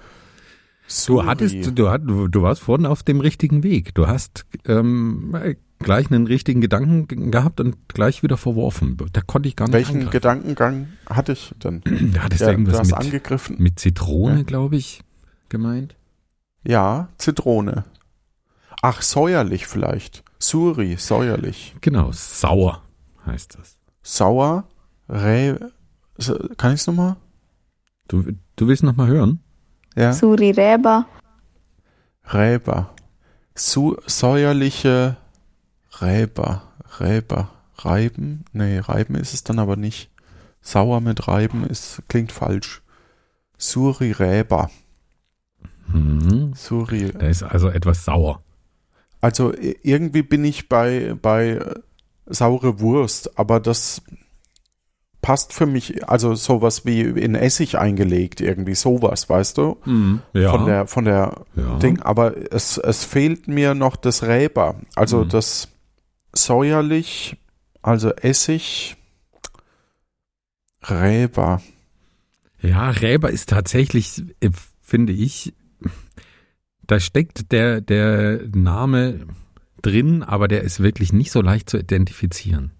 Suri. 0.87 1.25
hattest, 1.27 1.77
du, 1.77 1.89
hat, 1.89 2.01
du 2.05 2.41
warst 2.41 2.61
vorhin 2.61 2.85
auf 2.85 3.03
dem 3.03 3.19
richtigen 3.19 3.61
Weg. 3.63 3.93
Du 3.93 4.07
hast 4.07 4.45
ähm, 4.65 5.35
gleich 5.77 6.09
einen 6.11 6.25
richtigen 6.25 6.61
Gedanken 6.61 7.07
ge- 7.07 7.29
gehabt 7.29 7.59
und 7.59 7.75
gleich 7.89 8.23
wieder 8.23 8.37
verworfen. 8.37 8.97
Da 9.13 9.21
konnte 9.21 9.47
ich 9.49 9.55
gar 9.55 9.65
nicht 9.65 9.73
Welchen 9.73 9.97
eingreifen. 9.97 10.11
Gedankengang 10.11 10.87
hatte 11.07 11.33
ich 11.33 11.53
denn? 11.63 11.81
Da 12.13 12.23
hattest 12.23 12.41
du 12.41 12.45
Ja, 12.45 12.51
du 12.51 12.57
irgendwas 12.59 12.79
hast 12.79 12.87
mit, 12.91 12.99
angegriffen. 12.99 13.55
mit 13.59 13.77
Zitrone, 13.79 14.37
Ja. 14.37 14.43
glaube 14.43 14.77
ich, 14.77 15.01
gemeint. 15.49 15.95
Ja, 16.63 17.09
Zitrone. 17.17 17.83
Ach, 18.81 19.01
säuerlich 19.01 19.67
vielleicht. 19.67 20.23
Suri, 20.39 20.95
säuerlich. 20.97 21.75
Genau, 21.81 22.11
sauer 22.13 22.81
heißt 23.25 23.57
das. 23.59 23.77
Sauer, 24.01 24.63
Rä. 25.09 25.55
So- 26.19 26.37
Kann 26.57 26.73
ich 26.73 26.81
es 26.81 26.87
nochmal? 26.87 27.15
Du, 28.07 28.23
du 28.55 28.67
willst 28.67 28.83
noch 28.83 28.95
mal 28.95 29.07
hören? 29.07 29.39
Ja. 29.95 30.13
Surireba, 30.13 31.05
Räber. 32.31 32.93
Su 33.55 33.97
säuerliche 34.05 35.17
Räber. 36.01 36.63
Räber. 36.99 37.49
Reiben? 37.77 38.45
Nee, 38.53 38.79
Reiben 38.79 39.15
ist 39.15 39.33
es 39.33 39.43
dann 39.43 39.59
aber 39.59 39.75
nicht. 39.75 40.09
Sauer 40.61 41.01
mit 41.01 41.27
Reiben 41.27 41.63
ist, 41.65 42.03
klingt 42.07 42.31
falsch. 42.31 42.81
Suri 43.57 44.11
Räber. 44.11 44.69
Mhm. 45.87 46.53
Suri. 46.55 47.11
Da 47.11 47.27
ist 47.27 47.43
also 47.43 47.69
etwas 47.69 48.05
sauer. 48.05 48.43
Also 49.21 49.53
irgendwie 49.57 50.21
bin 50.21 50.45
ich 50.45 50.69
bei, 50.69 51.15
bei 51.21 51.49
äh, 51.51 51.75
saure 52.27 52.79
Wurst, 52.79 53.37
aber 53.39 53.59
das 53.59 54.01
passt 55.21 55.53
für 55.53 55.65
mich, 55.65 56.07
also 56.07 56.33
sowas 56.35 56.85
wie 56.85 57.01
in 57.01 57.35
Essig 57.35 57.77
eingelegt, 57.77 58.39
irgendwie 58.41 58.75
sowas, 58.75 59.29
weißt 59.29 59.57
du? 59.57 59.77
Ja. 60.33 60.51
Von 60.51 60.65
der, 60.65 60.87
von 60.87 61.05
der 61.05 61.45
ja. 61.55 61.77
Ding, 61.79 61.99
aber 62.01 62.35
es, 62.53 62.77
es 62.77 63.03
fehlt 63.03 63.47
mir 63.47 63.73
noch 63.75 63.95
das 63.97 64.23
Räber, 64.23 64.75
also 64.95 65.25
Mhm. 65.25 65.29
das 65.29 65.67
säuerlich, 66.33 67.35
also 67.81 68.11
Essig, 68.11 68.95
Räber. 70.89 71.61
Ja, 72.61 72.89
Räber 72.89 73.29
ist 73.29 73.49
tatsächlich, 73.49 74.23
äh, 74.39 74.51
finde 74.81 75.13
ich, 75.13 75.53
da 76.87 76.99
steckt 76.99 77.51
der, 77.51 77.81
der 77.81 78.41
Name 78.53 79.27
drin, 79.81 80.23
aber 80.23 80.47
der 80.47 80.61
ist 80.63 80.81
wirklich 80.81 81.13
nicht 81.13 81.31
so 81.31 81.41
leicht 81.41 81.69
zu 81.69 81.77
identifizieren. 81.77 82.71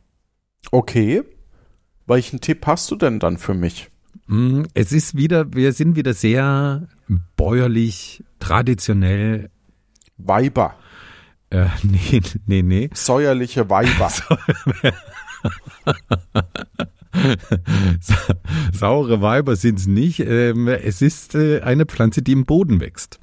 Okay. 0.72 1.24
Welchen 2.10 2.42
Tipp 2.42 2.66
hast 2.68 2.90
du 2.92 2.96
denn 2.96 3.20
dann 3.20 3.38
für 3.38 3.54
mich? 3.54 3.90
Mm, 4.28 4.64
Es 4.74 4.92
ist 4.92 5.16
wieder, 5.16 5.54
wir 5.54 5.72
sind 5.74 5.96
wieder 5.96 6.14
sehr 6.14 6.88
bäuerlich, 7.38 8.24
traditionell. 8.40 9.50
Weiber. 10.18 10.76
Äh, 11.52 11.68
nee, 11.84 12.22
nee, 12.46 12.62
nee. 12.64 12.90
Säuerliche 12.94 13.70
Weiber. 13.70 14.10
Sa- 18.02 18.36
Saure 18.74 19.22
Weiber 19.22 19.56
sind 19.56 19.80
es 19.80 19.88
nicht. 19.88 20.20
Ähm, 20.20 20.68
es 20.68 21.02
ist 21.02 21.36
äh, 21.36 21.62
eine 21.62 21.86
Pflanze, 21.86 22.22
die 22.22 22.34
im 22.34 22.46
Boden 22.46 22.80
wächst, 22.82 23.20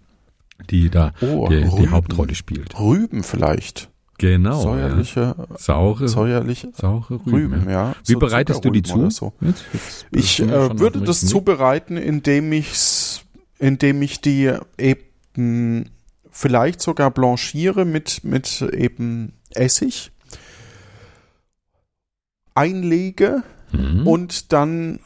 die 0.70 0.90
da 0.90 1.12
Oh, 1.20 1.48
die, 1.48 1.62
die. 1.78 1.88
Hauptrolle 1.88 2.34
spielt. 2.34 2.78
Rüben 2.78 3.22
vielleicht. 3.22 3.90
Genau. 4.18 4.60
Säuerliche, 4.62 5.34
Ja. 5.38 5.46
Saure, 5.58 6.08
säuerliche 6.08 6.70
saure 6.74 7.14
Rüben. 7.26 7.52
Rüben, 7.54 7.70
ja. 7.70 7.94
Wie 8.06 8.12
So 8.14 8.18
bereitest 8.18 8.64
du 8.64 8.70
die 8.70 8.82
zu? 8.82 9.10
So. 9.10 9.32
Jetzt, 9.40 9.64
jetzt 9.72 10.06
Ich 10.10 10.40
äh, 10.40 10.78
würde 10.78 11.00
das 11.02 11.22
Weg. 11.22 11.30
zubereiten, 11.30 11.96
indem 11.98 12.52
ich's, 12.52 13.22
indem 13.58 14.00
ich 14.02 14.20
die 14.20 14.52
eben 14.78 15.90
vielleicht 16.30 16.80
sogar 16.80 17.10
blanchiere 17.10 17.84
mit, 17.84 18.24
mit 18.24 18.62
eben 18.62 19.34
Essig, 19.54 20.12
einlege 22.54 23.42
Mhm. 23.72 24.06
und 24.06 24.52
dann 24.52 25.00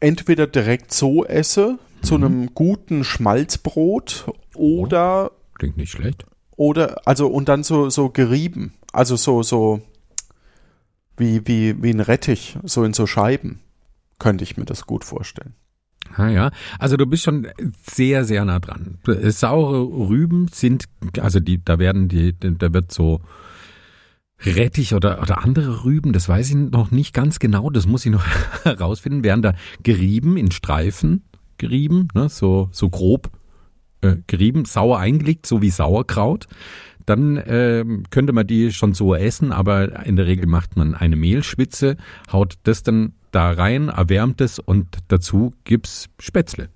entweder 0.00 0.46
direkt 0.46 0.92
so 0.92 1.24
esse, 1.24 1.78
zu 2.02 2.18
Mhm. 2.18 2.24
einem 2.24 2.54
guten 2.54 3.04
Schmalzbrot 3.04 4.26
oder 4.54 5.32
Klingt 5.54 5.78
nicht 5.78 5.90
schlecht. 5.92 6.26
Oder, 6.56 7.06
also, 7.06 7.28
und 7.28 7.48
dann 7.48 7.62
so, 7.62 7.90
so 7.90 8.08
gerieben. 8.08 8.72
Also 8.92 9.16
so, 9.16 9.42
so, 9.42 9.82
wie, 11.16 11.46
wie, 11.46 11.82
wie 11.82 11.90
ein 11.90 12.00
Rettich, 12.00 12.58
so 12.64 12.84
in 12.84 12.92
so 12.92 13.06
Scheiben. 13.06 13.60
Könnte 14.18 14.44
ich 14.44 14.56
mir 14.56 14.64
das 14.64 14.86
gut 14.86 15.04
vorstellen. 15.04 15.54
Ah 16.14 16.28
ja, 16.28 16.50
also 16.78 16.96
du 16.96 17.04
bist 17.04 17.24
schon 17.24 17.46
sehr, 17.82 18.24
sehr 18.24 18.44
nah 18.44 18.58
dran. 18.58 18.98
Saure 19.04 20.08
Rüben 20.08 20.48
sind, 20.48 20.84
also 21.20 21.40
die, 21.40 21.62
da 21.62 21.78
werden 21.78 22.08
die, 22.08 22.34
da 22.38 22.72
wird 22.72 22.92
so 22.92 23.20
Rettich 24.40 24.94
oder, 24.94 25.20
oder 25.20 25.42
andere 25.42 25.84
Rüben, 25.84 26.12
das 26.12 26.28
weiß 26.28 26.50
ich 26.50 26.56
noch 26.56 26.90
nicht 26.90 27.12
ganz 27.12 27.38
genau, 27.38 27.70
das 27.70 27.86
muss 27.86 28.06
ich 28.06 28.12
noch 28.12 28.24
herausfinden, 28.64 29.24
werden 29.24 29.42
da 29.42 29.54
gerieben, 29.82 30.36
in 30.36 30.50
Streifen 30.50 31.24
gerieben, 31.58 32.08
ne, 32.14 32.28
so, 32.28 32.68
so 32.72 32.88
grob 32.88 33.30
äh, 34.00 34.16
gerieben, 34.26 34.64
sauer 34.64 34.98
eingelegt, 34.98 35.46
so 35.46 35.62
wie 35.62 35.70
Sauerkraut. 35.70 36.48
Dann 37.04 37.40
ähm, 37.46 38.04
könnte 38.10 38.32
man 38.32 38.46
die 38.46 38.72
schon 38.72 38.92
so 38.92 39.14
essen, 39.14 39.52
aber 39.52 40.04
in 40.06 40.16
der 40.16 40.26
Regel 40.26 40.46
macht 40.46 40.76
man 40.76 40.94
eine 40.94 41.14
Mehlschwitze, 41.16 41.96
haut 42.32 42.54
das 42.64 42.82
dann 42.82 43.12
da 43.30 43.52
rein, 43.52 43.88
erwärmt 43.88 44.40
es 44.40 44.58
und 44.58 44.88
dazu 45.08 45.52
gibt's 45.64 46.08
Spätzle. 46.18 46.68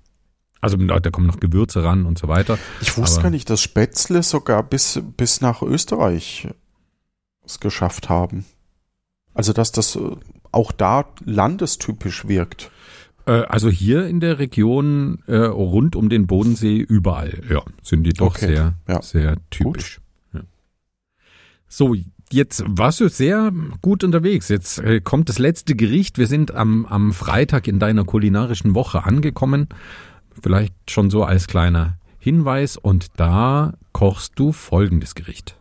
Also 0.61 0.77
da 0.77 1.09
kommen 1.09 1.27
noch 1.27 1.39
Gewürze 1.39 1.83
ran 1.83 2.05
und 2.05 2.19
so 2.19 2.27
weiter. 2.27 2.59
Ich 2.81 2.95
wusste 2.95 3.23
gar 3.23 3.31
nicht, 3.31 3.49
dass 3.49 3.61
Spätzle 3.61 4.21
sogar 4.21 4.61
bis, 4.61 5.01
bis 5.17 5.41
nach 5.41 5.63
Österreich 5.63 6.47
es 7.43 7.59
geschafft 7.59 8.09
haben. 8.09 8.45
Also, 9.33 9.53
dass 9.53 9.71
das 9.71 9.95
äh, 9.95 9.99
auch 10.51 10.71
da 10.71 11.05
landestypisch 11.25 12.27
wirkt. 12.27 12.71
Äh, 13.31 13.45
also 13.47 13.69
hier 13.69 14.07
in 14.07 14.19
der 14.19 14.39
Region 14.39 15.19
äh, 15.27 15.37
rund 15.37 15.95
um 15.95 16.09
den 16.09 16.27
Bodensee 16.27 16.77
überall, 16.77 17.41
ja, 17.49 17.61
sind 17.81 18.03
die 18.03 18.13
doch 18.13 18.35
Okay, 18.35 18.47
sehr, 18.47 18.73
ja. 18.87 19.01
sehr 19.01 19.37
typisch. 19.49 20.01
Ja. 20.33 20.41
So, 21.67 21.95
jetzt 22.31 22.63
warst 22.67 22.99
du 22.99 23.07
sehr 23.07 23.53
gut 23.81 24.03
unterwegs. 24.03 24.49
Jetzt 24.49 24.79
äh, 24.79 24.99
kommt 24.99 25.29
das 25.29 25.39
letzte 25.39 25.75
Gericht. 25.75 26.17
Wir 26.17 26.27
sind 26.27 26.53
am, 26.53 26.85
am 26.85 27.13
Freitag 27.13 27.67
in 27.67 27.79
deiner 27.79 28.03
kulinarischen 28.03 28.75
Woche 28.75 29.05
angekommen. 29.05 29.69
Vielleicht 30.41 30.73
schon 30.89 31.09
so 31.09 31.23
als 31.23 31.47
kleiner 31.47 31.97
Hinweis. 32.19 32.75
Und 32.75 33.07
da 33.17 33.73
kochst 33.93 34.33
du 34.37 34.51
folgendes 34.51 35.15
Gericht. 35.15 35.55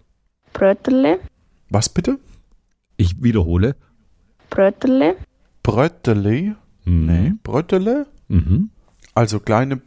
Brötterle, 0.53 1.21
Was 1.69 1.89
bitte? 1.89 2.19
Ich 2.97 3.23
wiederhole. 3.23 3.77
Brötterle, 4.51 5.17
Brötteli? 5.63 6.55
Mhm. 6.85 7.07
Nee, 7.07 7.33
Bröttele? 7.43 8.07
Mhm. 8.29 8.71
Also 9.15 9.41
kleine, 9.41 9.81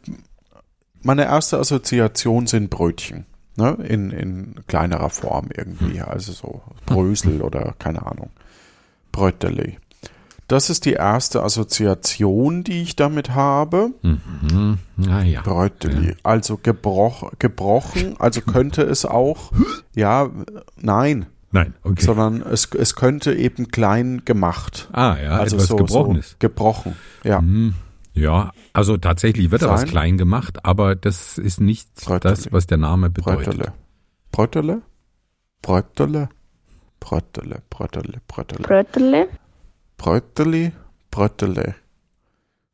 meine 1.02 1.24
erste 1.24 1.58
Assoziation 1.58 2.46
sind 2.46 2.70
Brötchen. 2.70 3.26
Ne? 3.56 3.76
In, 3.88 4.10
in 4.10 4.54
kleinerer 4.66 5.10
Form 5.10 5.48
irgendwie. 5.54 6.00
Also 6.00 6.32
so 6.32 6.62
Brösel 6.86 7.42
oder 7.42 7.74
keine 7.78 8.04
Ahnung. 8.06 8.30
Brötteli. 9.12 9.78
Das 10.48 10.68
ist 10.68 10.84
die 10.84 10.92
erste 10.92 11.42
Assoziation, 11.42 12.64
die 12.64 12.82
ich 12.82 12.96
damit 12.96 13.30
habe. 13.30 13.92
Mhm. 14.02 14.78
Naja. 14.96 15.40
Brötteli. 15.42 16.16
Also 16.22 16.58
gebroch, 16.62 17.32
gebrochen. 17.38 18.16
Also 18.18 18.42
könnte 18.42 18.82
es 18.82 19.06
auch, 19.06 19.52
ja, 19.94 20.28
nein, 20.76 21.26
Nein, 21.54 21.72
okay. 21.84 22.04
sondern 22.04 22.42
es, 22.42 22.66
es 22.74 22.96
könnte 22.96 23.32
eben 23.34 23.68
klein 23.68 24.22
gemacht. 24.24 24.88
ah, 24.92 25.16
ja, 25.22 25.36
also 25.38 25.54
etwas 25.56 25.68
so, 25.68 25.76
Gebrochenes. 25.76 26.30
So 26.32 26.36
gebrochen. 26.40 26.96
Ja. 27.22 27.40
Mhm. 27.40 27.74
Ja, 28.12 28.50
also 28.72 28.96
tatsächlich 28.96 29.50
wird 29.52 29.62
da 29.62 29.70
was 29.70 29.80
Sein? 29.82 29.90
klein 29.90 30.18
gemacht, 30.18 30.64
aber 30.64 30.94
das 30.96 31.38
ist 31.38 31.60
nicht 31.60 31.88
Bröteli. 32.04 32.20
das, 32.34 32.52
was 32.52 32.66
der 32.66 32.78
Name 32.78 33.08
bedeutet. 33.08 33.72
Bröttele? 34.32 34.82
Bröttele? 35.62 36.28
Bröttele, 37.00 37.62
Bröttele, 37.70 38.20
Bröttele. 38.28 38.62
Brötterle, 38.66 39.28
Brötteli, 39.96 40.72
Bröttele. 41.10 41.74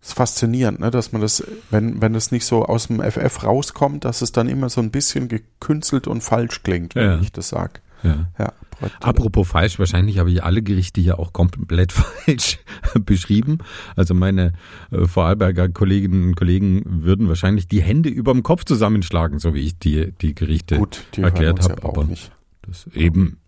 ist 0.03 0.14
faszinierend, 0.14 0.81
ne, 0.81 0.90
dass 0.90 1.12
man 1.12 1.21
das, 1.21 1.45
wenn, 1.71 2.01
wenn 2.01 2.14
es 2.14 2.31
nicht 2.33 2.47
so 2.47 2.64
aus 2.64 2.87
dem 2.87 3.01
FF 3.03 3.45
rauskommt, 3.45 4.05
dass 4.05 4.23
es 4.23 4.33
dann 4.33 4.49
immer 4.49 4.69
so 4.71 4.81
ein 4.81 4.90
bisschen 4.90 5.29
gekünstelt 5.29 6.07
und 6.07 6.23
falsch 6.23 6.62
klingt, 6.62 6.95
wenn 6.95 7.05
Ja. 7.05 7.21
ich 7.21 7.33
das 7.33 7.49
sag. 7.51 7.83
Ja. 8.03 8.29
Ja. 8.39 8.53
Apropos 9.01 9.47
falsch, 9.47 9.79
wahrscheinlich 9.79 10.19
habe 10.19 10.31
ich 10.31 10.43
alle 10.43 10.63
Gerichte 10.63 11.03
hier 11.03 11.19
auch 11.19 11.33
komplett 11.35 11.93
falsch 11.93 12.59
beschrieben. 13.05 13.59
Also 13.95 14.15
meine 14.15 14.53
äh, 14.91 15.07
Vorarlberger 15.07 15.69
Kolleginnen 15.69 16.29
und 16.29 16.35
Kollegen 16.37 16.83
würden 17.05 17.29
wahrscheinlich 17.29 17.69
die 17.69 17.83
Hände 17.83 18.09
überm 18.09 18.43
Kopf 18.43 18.65
zusammenschlagen, 18.65 19.39
so 19.39 19.53
wie 19.55 19.61
ich 19.61 19.79
die, 19.79 20.13
die 20.13 20.35
Gerichte 20.35 20.79
Gut, 20.79 21.05
die 21.15 21.21
erklärt 21.23 21.61
habe, 21.63 21.83
ja 21.83 21.89
aber- 21.89 22.05
nicht. 22.05 22.33
das 22.63 22.87
eben, 22.95 23.39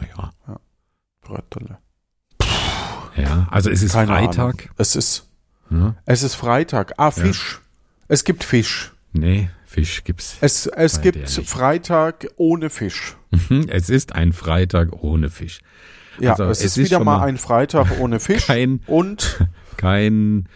naja. 0.00 0.30
Bröttele. 1.22 1.78
Ja, 3.16 3.48
also 3.50 3.70
es 3.70 3.82
ist 3.82 3.92
Keine 3.92 4.06
Freitag. 4.06 4.38
Ahnung. 4.38 4.60
Es 4.76 4.94
ist, 4.96 5.28
Ja. 5.70 5.94
es 6.06 6.22
ist 6.22 6.34
Freitag. 6.36 6.94
Ah, 6.96 7.10
Fisch. 7.10 7.60
Es 8.08 8.24
gibt 8.24 8.44
Fisch. 8.44 8.92
Nee, 9.12 9.50
Fisch 9.70 10.02
gibt's. 10.02 10.36
Es, 10.40 10.66
es 10.66 11.00
gibt. 11.00 11.28
Freitag 11.30 12.26
ohne 12.36 12.70
Fisch. 12.70 13.16
Mhm, 13.30 13.66
Es 13.68 13.88
ist 13.88 14.14
ein 14.16 14.32
Freitag 14.32 15.04
ohne 15.04 15.30
Fisch. 15.30 15.60
Ja, 16.18 16.32
Also, 16.32 16.44
es, 16.46 16.58
es 16.58 16.64
ist 16.64 16.76
ist 16.78 16.84
wieder 16.86 17.04
mal 17.04 17.20
ein 17.22 17.38
Freitag 17.38 18.00
ohne 18.00 18.18
Fisch. 18.26 18.46
kein- 18.46 18.80
und 18.88 19.46
Kein 19.76 20.48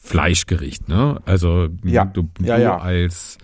Fleischgericht, 0.00 0.88
ne? 0.88 1.20
Also 1.26 1.68
Ja, 1.84 2.04
du, 2.06 2.22
du 2.38 2.44
ja, 2.44 2.56
ja. 2.58 2.78
als 2.78 3.38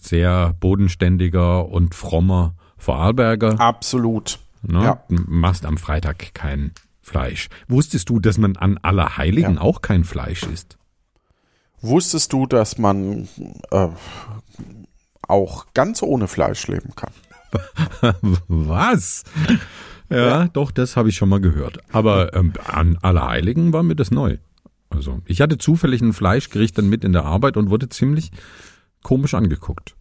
sehr 0.00 0.54
bodenständiger 0.60 1.68
und 1.68 1.94
frommer 1.94 2.54
Vorarlberger 2.78 3.60
absolut. 3.60 4.38
ne, 4.62 4.82
ja. 4.84 5.02
machst 5.08 5.66
am 5.66 5.76
Freitag 5.76 6.34
kein 6.34 6.72
Fleisch. 7.00 7.48
Wusstest 7.68 8.08
du, 8.08 8.20
dass 8.20 8.38
man 8.38 8.56
an 8.56 8.78
Allerheiligen 8.78 9.54
Ja. 9.56 9.60
auch 9.60 9.82
kein 9.82 10.04
Fleisch 10.04 10.44
isst? 10.44 10.78
Wusstest 11.80 12.32
du, 12.32 12.46
dass 12.46 12.78
man 12.78 13.28
äh, 13.72 13.88
auch 15.32 15.66
ganz 15.74 16.02
ohne 16.02 16.28
Fleisch 16.28 16.66
leben 16.68 16.94
kann? 16.94 17.10
Was? 18.48 19.24
Ja, 20.08 20.46
doch, 20.48 20.70
das 20.70 20.96
habe 20.96 21.08
ich 21.08 21.16
schon 21.16 21.28
mal 21.28 21.40
gehört. 21.40 21.78
Aber 21.90 22.34
ähm, 22.34 22.52
an 22.64 22.98
Allerheiligen 23.02 23.72
war 23.72 23.82
mir 23.82 23.96
das 23.96 24.10
neu. 24.10 24.38
Also, 24.90 25.20
ich 25.24 25.40
hatte 25.40 25.58
zufällig 25.58 26.02
ein 26.02 26.12
Fleischgericht 26.12 26.76
dann 26.76 26.88
mit 26.88 27.02
in 27.02 27.12
der 27.12 27.24
Arbeit 27.24 27.56
und 27.56 27.70
wurde 27.70 27.88
ziemlich 27.88 28.30
komisch 29.02 29.34
angeguckt. 29.34 29.96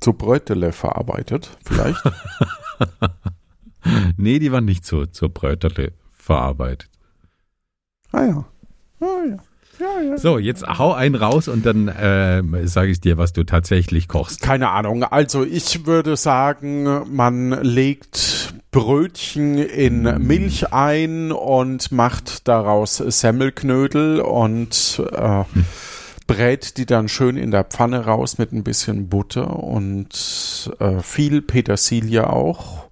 Zu 0.00 0.12
Brötele 0.14 0.72
verarbeitet, 0.72 1.56
vielleicht? 1.64 2.02
Nee, 4.16 4.38
die 4.38 4.52
war 4.52 4.60
nicht 4.60 4.84
so 4.84 5.06
zur 5.06 5.28
Bröterle 5.28 5.92
verarbeitet. 6.10 6.90
ah 8.12 8.24
ja. 8.24 8.44
Ah 9.00 9.24
ja. 9.28 9.36
Ja, 9.78 10.00
ja. 10.00 10.18
So, 10.18 10.38
jetzt 10.38 10.66
hau 10.66 10.92
einen 10.92 11.14
raus 11.14 11.48
und 11.48 11.64
dann 11.64 11.88
äh, 11.88 12.42
sage 12.66 12.90
ich 12.90 13.00
dir, 13.00 13.16
was 13.16 13.32
du 13.32 13.44
tatsächlich 13.44 14.08
kochst. 14.08 14.40
Keine 14.40 14.70
Ahnung. 14.70 15.04
Also 15.04 15.44
ich 15.44 15.86
würde 15.86 16.16
sagen, 16.16 17.02
man 17.14 17.62
legt 17.62 18.54
Brötchen 18.70 19.58
in 19.58 20.02
Milch 20.26 20.72
ein 20.72 21.32
und 21.32 21.92
macht 21.92 22.48
daraus 22.48 22.96
Semmelknödel 22.96 24.20
und 24.20 25.02
äh, 25.12 25.44
brät 26.26 26.76
die 26.76 26.86
dann 26.86 27.08
schön 27.08 27.36
in 27.36 27.50
der 27.50 27.64
Pfanne 27.64 28.04
raus 28.04 28.38
mit 28.38 28.52
ein 28.52 28.62
bisschen 28.62 29.08
Butter 29.08 29.62
und 29.62 30.70
äh, 30.78 31.00
viel 31.00 31.40
Petersilie 31.40 32.28
auch 32.28 32.88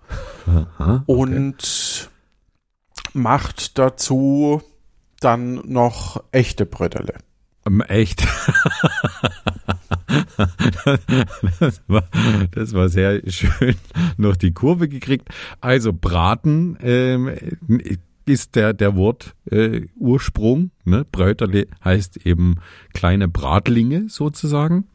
Aha, 0.46 1.03
und 1.07 2.11
macht 3.12 3.79
dazu 3.79 4.62
dann 5.20 5.55
noch 5.66 6.22
echte 6.33 6.66
Brötele. 6.66 7.14
Ähm, 7.66 7.81
echt. 7.83 8.26
das, 11.61 11.83
war, 11.88 12.05
das 12.52 12.72
war 12.74 12.88
sehr 12.88 13.22
schön. 13.31 13.74
Noch 14.16 14.37
die 14.37 14.52
Kurve 14.52 14.88
gekriegt. 14.88 15.29
Also 15.61 15.92
Braten 15.92 16.76
ähm, 16.81 17.31
ist 18.26 18.55
der, 18.57 18.72
der 18.72 18.96
Wort 18.96 19.35
äh, 19.50 19.83
Ursprung. 19.96 20.70
Ne? 20.85 21.05
Bröterle 21.11 21.66
heißt 21.85 22.18
eben 22.26 22.57
kleine 22.92 23.29
Bratlinge 23.29 24.09
sozusagen. 24.09 24.87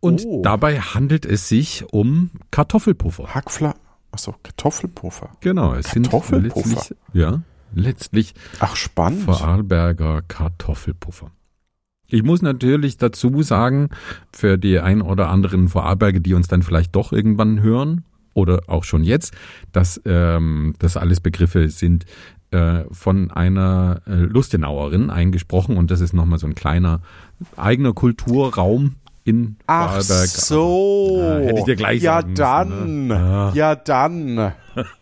Und 0.00 0.24
Oh. 0.26 0.42
dabei 0.42 0.80
handelt 0.80 1.24
es 1.24 1.48
sich 1.48 1.84
um 1.92 2.30
Kartoffelpuffer. 2.50 3.34
Hackfla, 3.34 3.76
achso, 4.10 4.34
Kartoffelpuffer. 4.42 5.30
Genau, 5.40 5.74
es 5.74 5.90
sind 5.92 6.10
Kartoffelpuffer? 6.10 6.68
letztlich, 6.70 6.98
ja, 7.12 7.42
letztlich 7.74 8.34
Ach, 8.60 8.76
spannend. 8.76 9.22
Vorarlberger 9.22 10.22
Kartoffelpuffer. 10.22 11.30
Ich 12.06 12.22
muss 12.22 12.42
natürlich 12.42 12.98
dazu 12.98 13.42
sagen, 13.42 13.88
für 14.32 14.58
die 14.58 14.78
ein 14.80 15.00
oder 15.00 15.30
anderen 15.30 15.68
Vorarlberger, 15.68 16.20
die 16.20 16.34
uns 16.34 16.46
dann 16.46 16.62
vielleicht 16.62 16.94
doch 16.94 17.12
irgendwann 17.12 17.62
hören 17.62 18.04
oder 18.34 18.62
auch 18.66 18.84
schon 18.84 19.02
jetzt, 19.02 19.34
dass 19.72 20.00
ähm, 20.04 20.74
das 20.78 20.96
alles 20.98 21.20
Begriffe 21.20 21.68
sind 21.70 22.04
äh, 22.50 22.84
von 22.90 23.30
einer 23.30 24.02
äh, 24.06 24.12
Lustenauerin 24.12 25.08
eingesprochen 25.08 25.78
und 25.78 25.90
das 25.90 26.00
ist 26.00 26.12
nochmal 26.12 26.38
so 26.38 26.46
ein 26.46 26.54
kleiner 26.54 27.00
eigener 27.56 27.94
Kulturraum 27.94 28.96
in 29.24 29.56
Ach 29.66 29.88
Vorarlberg. 29.88 30.28
so. 30.28 31.18
Ja, 31.18 31.38
hätte 31.46 31.58
ich 31.60 31.64
dir 31.64 31.76
gleich 31.76 32.02
ja, 32.02 32.22
sagen 32.34 32.70
müssen, 32.70 33.08
dann. 33.08 33.08
ne? 33.08 33.14
Ja. 33.14 33.52
Ja, 33.54 33.74
dann. 33.74 34.52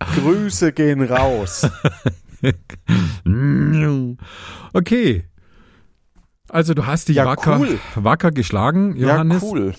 Grüße 0.00 0.72
gehen 0.72 1.02
raus. 1.02 1.68
Okay. 4.72 5.24
Also 6.48 6.74
du 6.74 6.86
hast 6.86 7.08
dich 7.08 7.16
Ja, 7.16 7.26
wacker, 7.26 7.58
cool. 7.60 7.78
wacker 7.94 8.30
geschlagen, 8.30 8.96
Ja, 8.96 9.08
Johannes. 9.14 9.42
cool. 9.42 9.74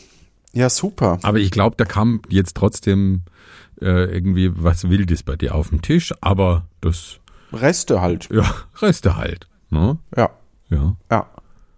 Ja, 0.53 0.69
super. 0.69 1.19
Aber 1.23 1.39
ich 1.39 1.51
glaube, 1.51 1.75
da 1.77 1.85
kam 1.85 2.21
jetzt 2.29 2.55
trotzdem 2.57 3.21
äh, 3.81 4.05
irgendwie 4.13 4.51
was 4.53 4.89
Wildes 4.89 5.23
bei 5.23 5.35
dir 5.35 5.55
auf 5.55 5.69
den 5.69 5.81
Tisch. 5.81 6.13
Aber 6.21 6.67
das, 6.81 7.19
Reste 7.53 8.01
halt. 8.01 8.29
ja, 8.31 8.43
Reste 8.81 9.15
halt. 9.15 9.47
Ne? 9.69 9.97
Ja, 10.15 10.29
Ja. 10.69 10.95
ja. 11.11 11.27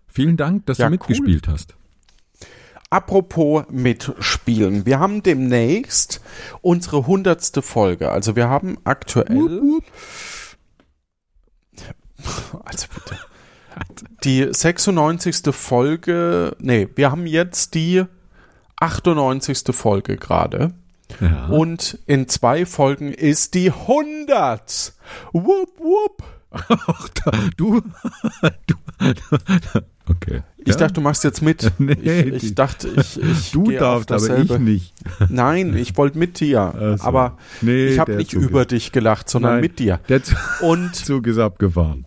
Vielen 0.08 0.36
Dank, 0.36 0.66
dass 0.66 0.78
Ja, 0.80 0.88
du 0.88 0.92
mitgespielt 0.92 1.48
hast. 1.48 1.76
Apropos 2.92 3.64
mitspielen. 3.70 4.86
Wir 4.86 5.00
haben 5.00 5.24
demnächst 5.24 6.20
unsere 6.60 7.08
hundertste 7.08 7.62
Folge. 7.62 8.12
Also 8.12 8.36
wir 8.36 8.50
haben 8.50 8.78
aktuell. 8.84 9.80
Also 12.66 12.86
bitte. 12.94 13.18
Die 14.24 14.54
96. 14.54 15.56
Folge. 15.56 16.56
Nee, 16.60 16.88
wir 16.94 17.10
haben 17.10 17.26
jetzt 17.26 17.74
die 17.74 18.04
98. 18.76 19.64
Folge 19.72 20.18
gerade. 20.18 20.74
Ja. 21.20 21.48
Und 21.48 21.98
in 22.06 22.28
zwei 22.28 22.68
Folgen 22.68 23.12
ist 23.12 23.56
die 23.56 23.72
100. 23.72 24.94
Wupp, 25.32 25.80
wupp. 25.80 26.24
Ach, 26.52 27.10
da, 27.10 27.32
du, 27.58 27.82
du. 28.68 28.76
Okay. 30.10 30.44
Ich 30.58 30.68
ja. 30.70 30.76
dachte, 30.76 30.94
du 30.96 31.02
machst 31.02 31.24
jetzt 31.24 31.42
mit. 31.42 31.72
Nee, 31.80 31.94
ich, 32.22 32.44
ich 32.44 32.56
dachte, 32.56 32.88
ich, 32.96 33.22
ich 33.22 33.52
du 33.52 33.72
darfst, 33.72 34.12
aber 34.12 34.38
ich 34.40 34.50
nicht. 34.60 34.94
Nein, 35.30 35.76
ich 35.76 35.96
wollte 35.98 36.18
mit 36.18 36.40
dir. 36.40 36.74
Ach 36.76 36.98
so. 37.00 37.04
Aber 37.06 37.38
Nee, 37.62 37.88
ich 37.88 38.00
habe 38.00 38.16
nicht 38.16 38.32
Zug 38.32 38.42
über 38.44 38.62
ist- 38.62 38.72
dich 38.72 38.92
gelacht, 38.92 39.30
sondern 39.30 39.54
Nein, 39.54 39.62
mit 39.62 39.80
dir. 39.80 40.00
Der 40.10 40.24
Zug 40.24 40.38
Und 40.62 40.96
Zug 40.96 41.28
ist 41.28 41.38
abgefahren. 41.38 42.06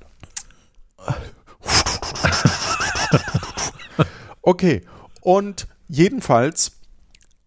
okay. 4.43 4.83
Und 5.21 5.67
jedenfalls 5.89 6.73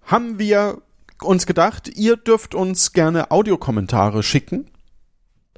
haben 0.03 0.39
wir 0.39 0.79
uns 1.21 1.45
gedacht, 1.45 1.89
ihr 1.95 2.15
dürft 2.17 2.55
uns 2.55 2.93
gerne 2.93 3.31
Audiokommentare 3.31 4.23
schicken. 4.23 4.69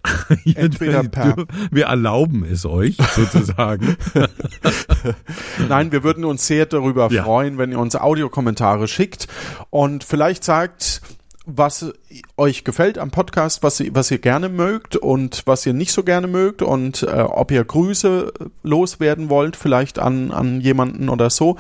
Entweder 0.56 1.04
per- 1.04 1.36
Wir 1.72 1.86
erlauben 1.86 2.46
es 2.46 2.66
euch, 2.66 2.98
sozusagen. 3.16 3.98
Nein, 5.70 5.92
wir 5.92 6.04
würden 6.04 6.26
uns 6.26 6.46
sehr 6.48 6.66
darüber 6.66 7.10
Ja. 7.12 7.24
freuen, 7.24 7.58
wenn 7.58 7.72
ihr 7.72 7.80
uns 7.80 7.96
Audiokommentare 7.96 8.88
schickt 8.88 9.28
und 9.70 10.04
vielleicht 10.04 10.44
sagt, 10.44 11.02
was 11.46 11.94
euch 12.38 12.64
gefällt 12.64 12.98
am 13.00 13.10
Podcast, 13.12 13.64
was, 13.64 13.80
ihr- 13.80 13.96
was 13.96 14.12
ihr 14.12 14.20
gerne 14.20 14.50
mögt 14.50 14.96
und 14.96 15.44
was 15.46 15.66
ihr 15.66 15.74
nicht 15.74 15.92
so 15.92 16.04
gerne 16.04 16.28
mögt 16.28 16.62
und 16.62 17.04
äh, 17.04 17.08
ob 17.22 17.52
ihr 17.52 17.64
Grüße 17.64 18.32
loswerden 18.64 19.30
wollt, 19.30 19.56
vielleicht 19.56 19.98
an, 20.00 20.32
an 20.32 20.62
jemanden 20.62 21.10
oder 21.10 21.30
so. 21.30 21.58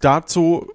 Dazu 0.00 0.70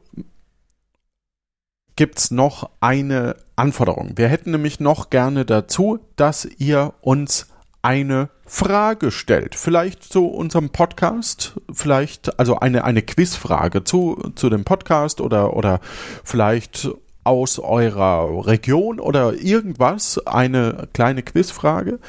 gibt's 2.00 2.32
noch 2.32 2.70
eine 2.80 3.36
Anforderung. 3.58 4.14
Wir 4.16 4.30
hätten 4.30 4.52
nämlich 4.52 4.80
noch 4.80 5.10
gerne 5.10 5.44
dazu, 5.44 6.00
dass 6.16 6.46
ihr 6.46 6.94
uns 7.02 7.48
eine 7.82 8.30
Frage 8.46 9.12
stellt. 9.12 9.54
Vielleicht 9.54 10.06
zu 10.06 10.28
unserem 10.28 10.70
Podcast, 10.70 11.60
vielleicht, 11.74 12.40
also 12.40 12.58
eine, 12.58 12.86
eine 12.86 13.02
Quizfrage 13.02 13.84
zu, 13.84 14.32
zu 14.36 14.50
dem 14.50 14.64
Podcast 14.64 15.20
oder, 15.20 15.58
oder 15.58 15.82
vielleicht 16.24 16.90
aus 17.26 17.60
eurer 17.60 18.48
Region 18.48 19.02
oder 19.02 19.34
irgendwas, 19.34 20.26
eine 20.26 20.88
kleine 20.94 21.22
Quizfrage, 21.22 22.00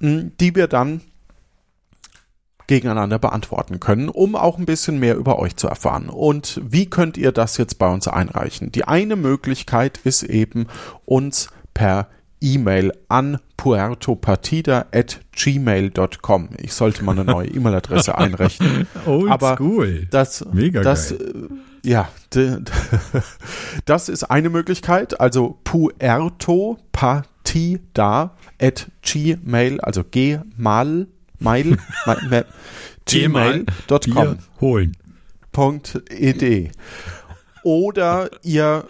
mh, 0.00 0.32
die 0.38 0.54
wir 0.54 0.66
dann 0.66 1.00
gegeneinander 2.70 3.18
beantworten 3.18 3.80
können, 3.80 4.08
um 4.08 4.36
auch 4.36 4.56
ein 4.56 4.64
bisschen 4.64 5.00
mehr 5.00 5.16
über 5.16 5.40
euch 5.40 5.56
zu 5.56 5.66
erfahren. 5.66 6.08
Und 6.08 6.60
wie 6.64 6.88
könnt 6.88 7.16
ihr 7.16 7.32
das 7.32 7.56
jetzt 7.56 7.80
bei 7.80 7.92
uns 7.92 8.06
einreichen? 8.06 8.70
Die 8.70 8.84
eine 8.84 9.16
Möglichkeit 9.16 9.98
ist 10.04 10.22
eben, 10.22 10.68
uns 11.04 11.48
per 11.74 12.06
E-Mail 12.40 12.92
an 13.08 13.40
puertopartida.gmail.com. 13.56 16.48
Ich 16.58 16.72
sollte 16.72 17.02
mal 17.02 17.18
eine 17.18 17.24
neue 17.24 17.48
E-Mail-Adresse 17.54 18.16
einrechnen. 18.16 18.86
Old 19.04 19.32
Aber 19.32 19.56
school. 19.56 20.06
Das, 20.08 20.44
Mega 20.52 20.82
das, 20.82 21.10
geil. 21.10 21.48
äh, 21.84 21.88
ja, 21.88 22.08
das 23.84 24.08
ist 24.08 24.30
eine 24.30 24.48
Möglichkeit. 24.48 25.20
Also 25.20 25.58
puertopartida 25.64 28.30
at 28.62 28.92
gmail, 29.02 29.80
also 29.80 30.04
gmal, 30.08 31.08
mail, 31.40 31.76
ma- 32.06 32.16
ma- 32.28 32.44
gmail.com. 33.06 34.38
Holen. 34.60 34.96
www.ed. 35.52 36.70
Oder 37.62 38.30
ihr 38.42 38.84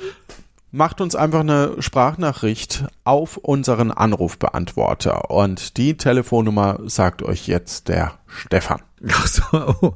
macht 0.70 1.00
uns 1.00 1.16
einfach 1.16 1.40
eine 1.40 1.76
Sprachnachricht 1.80 2.84
auf 3.04 3.36
unseren 3.38 3.90
Anrufbeantworter. 3.90 5.30
Und 5.30 5.76
die 5.78 5.96
Telefonnummer 5.96 6.78
sagt 6.86 7.22
euch 7.22 7.48
jetzt 7.48 7.88
der 7.88 8.12
Stefan. 8.26 8.82
Ach 9.10 9.26
so, 9.26 9.42
oh. 9.80 9.94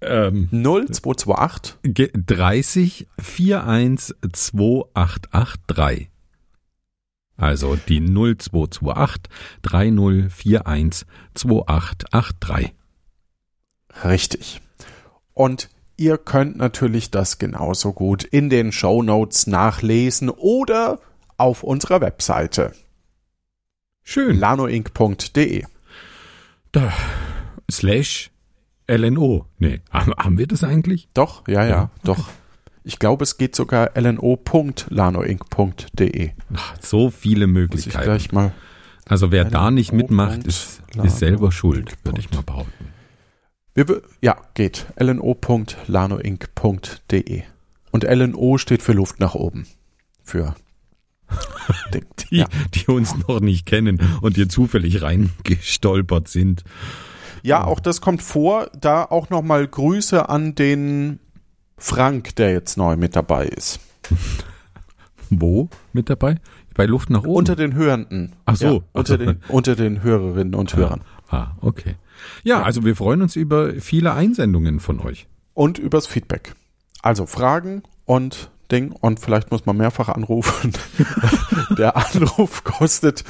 Ähm, 0.00 0.48
0228 0.52 1.76
ge- 1.82 2.10
30 2.14 3.06
41 3.16 4.14
2883. 4.32 6.10
Also 7.36 7.76
die 7.76 8.00
0228 8.00 9.22
3041 9.62 11.06
2883. 11.34 12.74
Richtig. 14.04 14.60
Und 15.32 15.68
ihr 15.96 16.18
könnt 16.18 16.56
natürlich 16.56 17.10
das 17.10 17.38
genauso 17.38 17.92
gut 17.92 18.24
in 18.24 18.50
den 18.50 18.72
Show 18.72 19.02
Notes 19.02 19.46
nachlesen 19.46 20.30
oder 20.30 21.00
auf 21.36 21.62
unserer 21.62 22.00
Webseite 22.00 22.72
Schön. 24.02 24.38
lanoinc.de. 24.38 25.64
Da, 26.72 26.92
slash 27.70 28.30
LNO. 28.88 29.46
Nee, 29.58 29.80
haben, 29.90 30.12
haben 30.12 30.38
wir 30.38 30.46
das 30.46 30.62
eigentlich? 30.62 31.08
Doch, 31.14 31.46
ja, 31.48 31.64
ja, 31.64 31.68
Ja, 31.68 31.90
doch. 32.04 32.28
Ich 32.84 32.98
glaube, 32.98 33.22
es 33.24 33.36
geht 33.38 33.56
sogar 33.56 33.96
lno.lanoinc.de. 33.96 36.30
Ach, 36.54 36.74
so 36.80 37.10
viele 37.10 37.46
Muss 37.46 37.54
ich 37.56 37.60
Möglichkeiten. 37.62 38.04
gleich 38.04 38.32
mal. 38.32 38.52
Also 39.06 39.30
wer 39.32 39.44
da 39.46 39.70
nicht 39.70 39.92
mitmacht, 39.92 40.44
ist, 40.46 40.82
ist 41.02 41.18
selber 41.18 41.50
schuld, 41.52 41.94
würde 42.04 42.20
ich 42.20 42.30
mal 42.30 42.42
behaupten. 42.42 42.86
Wir, 43.74 44.02
ja, 44.22 44.36
geht. 44.54 44.86
lno.lanoinc.de. 44.96 47.42
Und 47.90 48.04
LNO 48.04 48.58
steht 48.58 48.82
für 48.82 48.92
Luft 48.92 49.18
nach 49.20 49.34
oben. 49.34 49.66
Für 50.22 50.54
Die, 51.94 52.02
Ja. 52.36 52.46
die 52.74 52.86
uns 52.90 53.14
noch 53.28 53.40
nicht 53.40 53.66
kennen 53.66 54.00
und 54.20 54.36
hier 54.36 54.48
zufällig 54.48 55.02
reingestolpert 55.02 56.28
sind. 56.28 56.62
Ja, 57.42 57.64
auch 57.64 57.80
das 57.80 58.00
kommt 58.00 58.22
vor. 58.22 58.70
Da 58.78 59.04
auch 59.04 59.28
nochmal 59.30 59.66
Grüße 59.66 60.28
an 60.28 60.54
den 60.54 61.18
Frank, 61.76 62.36
der 62.36 62.52
jetzt 62.52 62.76
neu 62.76 62.96
mit 62.96 63.16
dabei 63.16 63.46
ist. 63.46 63.80
Wo 65.30 65.68
mit 65.92 66.10
dabei? 66.10 66.36
Bei 66.74 66.86
Luft 66.86 67.10
nach 67.10 67.20
oben? 67.20 67.34
Unter 67.36 67.56
den 67.56 67.74
Hörenden. 67.74 68.32
Ach 68.46 68.56
so, 68.56 68.66
Ja, 68.66 68.80
unter, 68.92 69.18
den, 69.18 69.40
unter 69.48 69.76
den 69.76 70.02
Hörerinnen 70.02 70.54
und 70.54 70.74
Hörern. 70.76 71.02
ah, 71.30 71.52
okay. 71.60 71.94
Ja, 72.42 72.62
also 72.62 72.84
wir 72.84 72.96
freuen 72.96 73.22
uns 73.22 73.36
über 73.36 73.74
viele 73.80 74.12
Einsendungen 74.12 74.80
von 74.80 75.00
euch. 75.00 75.26
Und 75.54 75.78
übers 75.78 76.06
Feedback. 76.06 76.54
Also 77.02 77.26
Fragen 77.26 77.82
und 78.04 78.50
Ding. 78.70 78.92
Und 78.92 79.20
vielleicht 79.20 79.50
muss 79.50 79.66
man 79.66 79.76
mehrfach 79.76 80.08
anrufen. 80.08 80.72
der 81.78 81.96
Anruf 81.96 82.64
kostet. 82.64 83.24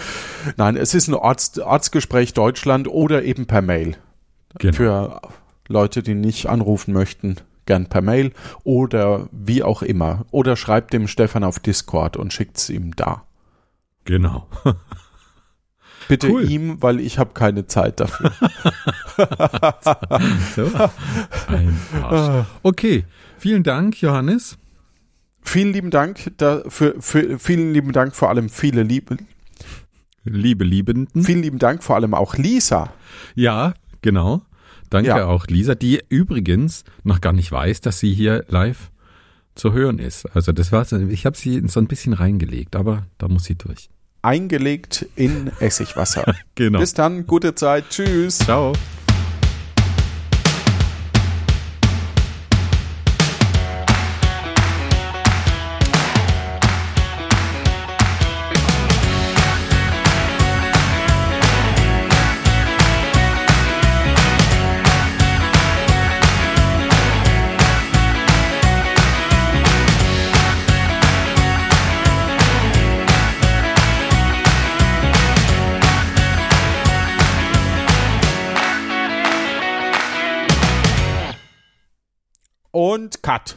Nein, 0.56 0.76
es 0.76 0.94
ist 0.94 1.08
ein 1.08 1.14
Orts, 1.14 1.58
Ortsgespräch 1.58 2.34
Deutschland 2.34 2.88
oder 2.88 3.24
eben 3.24 3.46
per 3.46 3.62
Mail. 3.62 3.96
Genau. 4.58 4.74
Für 4.74 5.20
Leute, 5.68 6.02
die 6.02 6.14
nicht 6.14 6.46
anrufen 6.46 6.92
möchten, 6.94 7.36
gern 7.66 7.86
per 7.88 8.02
Mail 8.02 8.32
oder 8.64 9.28
wie 9.32 9.62
auch 9.62 9.82
immer. 9.82 10.26
Oder 10.30 10.56
schreibt 10.56 10.92
dem 10.92 11.08
Stefan 11.08 11.44
auf 11.44 11.58
Discord 11.58 12.16
und 12.16 12.32
schickt 12.32 12.58
es 12.58 12.70
ihm 12.70 12.94
da. 12.96 13.24
Genau. 14.04 14.46
Bitte 16.08 16.28
Cool. 16.28 16.50
ihm, 16.50 16.82
weil 16.82 17.00
ich 17.00 17.18
habe 17.18 17.30
keine 17.32 17.66
Zeit 17.66 18.00
dafür. 18.00 18.32
So. 20.56 20.70
Ein 21.48 21.78
Arsch. 22.02 22.46
Okay, 22.62 23.04
vielen 23.38 23.62
Dank, 23.62 24.00
Johannes. 24.00 24.58
vielen 25.42 25.72
lieben 25.72 25.90
Dank 25.90 26.32
dafür, 26.38 26.96
für, 26.98 27.38
vielen 27.38 27.72
lieben 27.72 27.92
Dank 27.92 28.14
vor 28.16 28.28
allem 28.28 28.48
viele 28.48 28.82
liebe, 28.82 29.16
Liebe 30.24 30.64
Liebenden. 30.64 31.22
vielen 31.22 31.42
lieben 31.42 31.58
Dank 31.58 31.84
vor 31.84 31.96
allem 31.96 32.12
auch 32.14 32.36
Lisa. 32.36 32.92
Ja, 33.34 33.74
genau. 34.02 34.42
Danke 34.90 35.08
Ja. 35.08 35.26
auch 35.26 35.46
Lisa, 35.46 35.74
die 35.74 36.02
übrigens 36.08 36.84
noch 37.02 37.20
gar 37.20 37.32
nicht 37.32 37.50
weiß, 37.50 37.80
dass 37.80 37.98
sie 38.00 38.12
hier 38.14 38.44
live 38.48 38.90
zu 39.54 39.72
hören 39.72 39.98
ist. 39.98 40.26
Also 40.34 40.52
das 40.52 40.72
war 40.72 40.84
so, 40.84 40.96
ich 40.98 41.26
habe 41.26 41.36
sie 41.36 41.62
so 41.68 41.80
ein 41.80 41.86
bisschen 41.86 42.12
reingelegt, 42.12 42.76
aber 42.76 43.06
da 43.18 43.28
muss 43.28 43.44
sie 43.44 43.54
durch. 43.54 43.88
Eingelegt 44.22 45.06
in 45.16 45.50
Essigwasser. 45.60 46.34
Genau. 46.54 46.78
Bis 46.78 46.94
dann, 46.94 47.26
gute 47.26 47.54
Zeit, 47.54 47.84
tschüss. 47.90 48.38
Ciao. 48.38 48.72
Und 82.94 83.24
Cut. 83.24 83.56